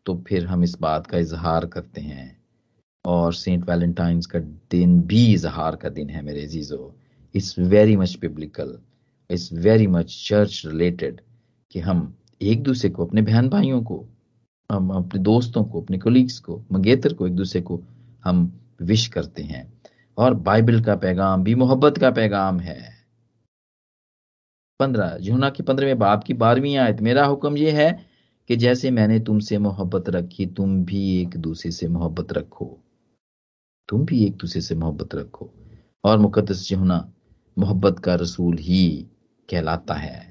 तो 0.06 0.24
फिर 0.28 0.46
हम 0.46 0.64
इस 0.64 0.78
बात 0.82 1.08
का 1.08 1.18
इजहार 1.18 1.66
करते 1.66 2.02
हैं। 2.02 2.38
और 3.06 3.34
सेंट 3.34 3.70
वैलेंटाइंस 3.70 4.26
का 4.26 4.40
दिन 4.72 5.00
भी 5.02 5.34
इजहार 5.34 5.76
का 5.76 5.90
दिन 5.90 6.10
है 6.10 6.22
मेरे 6.22 6.44
अजीजो। 6.44 6.96
It's 7.36 7.60
very 7.60 7.96
much 7.98 8.16
biblical 8.16 8.78
it's 9.30 9.54
very 9.54 9.88
much 9.88 10.28
church 10.28 10.62
related 10.66 11.22
कि 11.72 11.80
हम 11.80 12.14
एक 12.42 12.64
दूसरे 12.64 12.90
को, 12.90 13.06
अपने 13.06 13.22
बहन 13.22 13.50
भाइयों 13.50 13.84
को, 13.84 14.06
हम 14.72 14.90
अपने 14.90 15.22
दोस्तों 15.22 15.64
को, 15.64 15.82
अपने 15.82 15.98
कोलीग्स 15.98 16.40
को, 16.40 16.64
मंगेतर 16.72 17.14
को 17.14 17.28
एक 17.28 17.36
दूसरे 17.36 17.62
को 17.62 17.84
हम 18.24 18.60
विश 18.82 19.08
करते 19.08 19.44
हैं। 19.44 19.74
और 20.18 20.34
बाइबल 20.34 20.82
का 20.82 20.96
पैगाम 20.96 21.44
भी 21.44 21.56
मोहब्बत 21.56 21.98
का 21.98 22.12
पैगाम 22.12 22.60
है। 22.60 23.00
पंद्रह 24.80 25.18
जूना 25.22 25.50
की 25.50 25.64
पंद्रहवें 25.64 26.00
बाप 26.00 26.24
की 26.24 26.34
बारहवीं 26.34 26.78
आयत, 26.78 27.02
मेरा 27.02 27.26
हुक्म 27.26 27.58
यह 27.58 27.78
है 27.78 28.06
कि 28.48 28.56
जैसे 28.56 28.92
मैंने 28.92 29.20
तुमसे 29.20 29.58
मोहब्बत 29.58 30.10
रखी, 30.10 30.46
तुम 30.46 30.86
भी 30.86 31.22
एक 31.22 31.30
दूसरे 31.30 31.72
से 31.72 31.88
मोहब्बत 31.88 32.34
रखो। 32.34 32.80
तुम 33.90 34.06
भी 34.06 34.26
एक 34.26 34.38
दूसरे 34.38 34.62
से 34.62 34.76
मोहब्बत 34.76 35.16
रखो। 35.16 35.52
और 36.04 36.18
मुकदस 36.18 36.70
जहुना 36.70 37.14
मोहब्बत 37.58 38.00
का 38.00 38.16
रसूल 38.16 38.58
ही 38.58 39.08
कहलाता 39.50 39.94
है। 39.94 40.29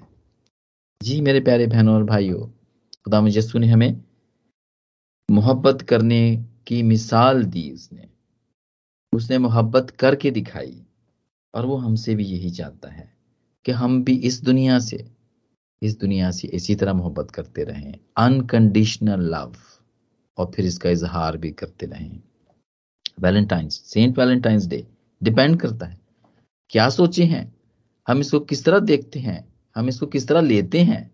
जी 1.02 1.20
मेरे 1.20 1.40
प्यारे 1.40 1.66
बहनों 1.66 1.94
और 1.94 2.04
भाइयों, 2.04 2.46
खुदा 3.04 3.26
यसु 3.28 3.58
ने 3.58 3.66
हमें। 3.66 4.04
मोहब्बत 5.30 5.82
करने 5.82 6.44
की 6.66 6.82
मिसाल 6.82 7.44
दी 7.44 7.70
उसने। 7.70 8.08
उसने 9.12 9.38
मोहब्बत 9.38 9.90
करके 9.90 10.30
दिखाई 10.30 10.86
और 11.54 11.66
वो 11.66 11.76
हमसे 11.76 12.14
भी 12.14 12.24
यही 12.24 12.50
चाहता 12.50 12.88
है 12.88 13.16
कि 13.64 13.72
हम 13.72 14.04
भी 14.04 14.16
इस 14.16 14.42
दुनिया 14.42 14.78
से, 14.78 15.10
इस 15.82 15.98
दुनिया 15.98 16.30
से 16.30 16.48
इसी 16.48 16.74
तरह 16.74 16.92
मोहब्बत 16.92 17.30
करते 17.30 17.64
रहें। 17.64 17.94
अनकंडीशनल 18.16 19.20
लव 19.20 19.56
और 20.38 20.52
फिर 20.54 20.66
इसका 20.66 20.90
इजहार 20.90 21.36
भी 21.36 21.50
करते 21.50 21.86
रहें। 21.86 22.20
Valentine's 23.20 23.74
saint 23.74 24.18
Valentine's 24.18 24.66
day 24.66 24.86
depend 25.22 25.60
करता 25.60 25.86
है। 25.86 25.98
क्या 26.70 26.88
सोचे 26.88 27.24
हैं? 27.24 27.56
हम 28.08 28.20
इसको 28.20 28.40
किस 28.40 28.64
तरह 28.64 28.78
देखते 28.78 29.20
हैं? 29.20 29.47
हम 29.78 29.88
इसको 29.88 30.06
किस 30.06 30.28
तरह 30.28 30.40
लेते 30.40 30.80
हैं? 30.80 31.10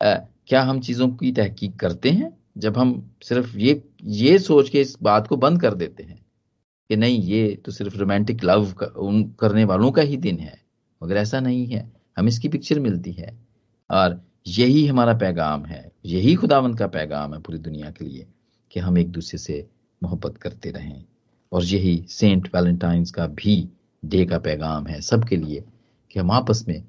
आ, 0.00 0.14
क्या 0.46 0.62
हम 0.62 0.80
चीज़ों 0.80 1.08
की 1.10 1.32
तहकीक 1.32 1.76
करते 1.76 2.10
हैं? 2.10 2.32
जब 2.58 2.78
हम 2.78 3.10
सिर्फ़ 3.22 3.56
ये 3.58 3.82
ये 4.04 4.38
सोच 4.38 4.68
के 4.68 4.80
इस 4.80 4.96
बात 5.02 5.26
को 5.26 5.36
बंद 5.36 5.60
कर 5.60 5.74
देते 5.74 6.02
हैं 6.02 6.18
कि 6.90 6.96
नहीं 6.96 7.22
ये 7.22 7.54
तो 7.64 7.72
सिर्फ़ 7.72 7.96
रोमांटिक 7.96 8.44
लव 8.44 8.72
कर, 8.72 8.86
उन 8.86 9.22
करने 9.40 9.64
वालों 9.64 9.90
का 9.92 10.02
ही 10.02 10.16
दिन 10.16 10.38
है 10.38 10.56
मगर 11.00 11.16
ऐसा 11.16 11.40
नहीं 11.40 11.66
है। 11.66 11.90
हम 12.16 12.28
इसकी 12.28 12.48
पिक्चर 12.48 12.80
मिलती 12.80 13.12
है 13.12 13.36
और 13.90 14.20
यही 14.46 14.86
हमारा 14.86 15.14
पैगाम 15.14 15.64
है 15.64 15.90
यही 16.06 16.34
खुदावंत 16.34 16.78
का 16.78 16.86
पैगाम 16.86 17.34
है 17.34 17.40
पूरी 17.40 17.58
दुनिया 17.58 17.90
के 17.90 18.04
लिए 18.04 18.26
कि 18.70 18.80
हम 18.80 18.98
एक 18.98 19.10
दूसरे 19.12 19.38
से 19.38 19.66
मोहब्बत 20.02 20.36
करते 20.36 20.70
रहें 20.70 21.04
और 21.52 21.64
यही 21.64 22.04
सेंट 22.08 22.48
वैलेंटाइंस 22.56 23.10
का 23.10 23.26
भी 23.26 23.68
डे 24.04 24.24
का 24.24 24.38
पैगाम 24.38 24.86
है 24.86 25.00
सबके 25.00 25.36
लिए 25.36 25.64
कि 26.10 26.20
हम 26.20 26.30
आपस 26.30 26.64
में 26.68 26.82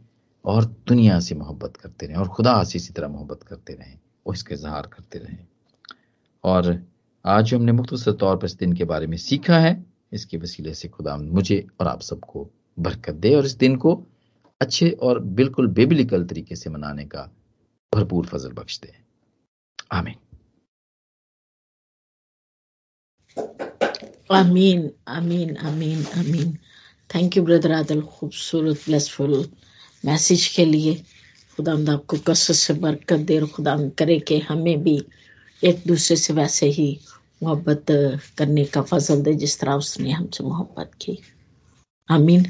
और 0.45 0.65
दुनिया 0.87 1.19
से 1.19 1.35
मोहब्बत 1.35 1.77
करते 1.77 2.05
रहें, 2.05 2.17
और 2.17 2.27
खुदा 2.27 2.63
से 2.63 2.77
इसी 2.77 2.93
तरह 2.93 3.07
मोहब्बत 3.07 3.43
करते 3.43 3.73
रहें 3.73 3.99
और 4.25 4.33
इसका 4.33 4.55
इजहार 4.55 4.87
करते 4.87 5.19
रहें। 5.19 5.47
और 6.43 6.83
आज 7.25 7.45
जो 7.45 7.57
हमने 7.57 7.71
मुख्तर 7.71 8.11
तौर 8.11 8.37
पर 8.37 8.45
इस 8.45 8.55
दिन 8.55 8.73
के 8.73 8.83
बारे 8.83 9.07
में 9.07 9.17
सीखा 9.17 9.59
है, 9.59 9.85
इसके 10.13 10.37
वसीले 10.37 10.73
से 10.73 10.87
खुदा 10.87 11.17
मुझे 11.17 11.65
और 11.79 11.87
आप 11.87 12.01
सबको 12.01 12.49
बरकत 12.77 13.15
दे, 13.15 13.35
और 13.35 13.45
इस 13.45 13.55
दिन 13.55 13.75
को 13.75 13.93
अच्छे 14.61 14.89
और 14.91 15.19
बिल्कुल 15.19 15.67
बेबिलिकल 15.67 16.25
तरीके 16.25 16.55
से 16.55 16.69
मनाने 16.69 17.05
का 17.05 17.21
भरपूर 17.93 18.25
फजल 18.25 18.51
बख्श 18.51 18.79
दे। 18.79 18.93
आमीन। 19.91 20.15
आमीन 24.31 24.89
आमीन 25.07 25.55
आमीन 25.57 26.05
आमीन। 26.17 26.57
थैंक 27.09 27.37
यू 27.37 27.43
ब्रदर 27.43 27.71
आदल 27.71 28.01
खूबसूरत 28.01 28.75
ब्लेसफुल 28.85 29.43
मैसेज 30.03 30.47
के 30.47 30.65
लिए 30.65 30.93
खुदा 31.57 31.73
आपको 31.93 32.17
कसर 32.27 32.53
से 32.53 32.73
बरकत 32.83 33.19
दे 33.27 33.39
और 33.39 33.47
खुदा 33.47 33.75
करे 33.97 34.19
कि 34.19 34.39
हमें 34.39 34.77
भी 34.83 34.97
एक 35.63 35.83
दूसरे 35.87 36.15
से 36.17 36.33
वैसे 36.33 36.65
ही 36.69 36.89
मोहब्बत 37.43 37.85
करने 38.37 38.65
का 38.65 38.81
फजल 38.83 39.21
दे 39.23 39.33
जिस 39.35 39.59
तरह 39.59 39.73
उसने 39.75 40.11
हमसे 40.11 40.43
मोहब्बत 40.43 40.91
की। 41.01 41.17
आमीन। 42.09 42.45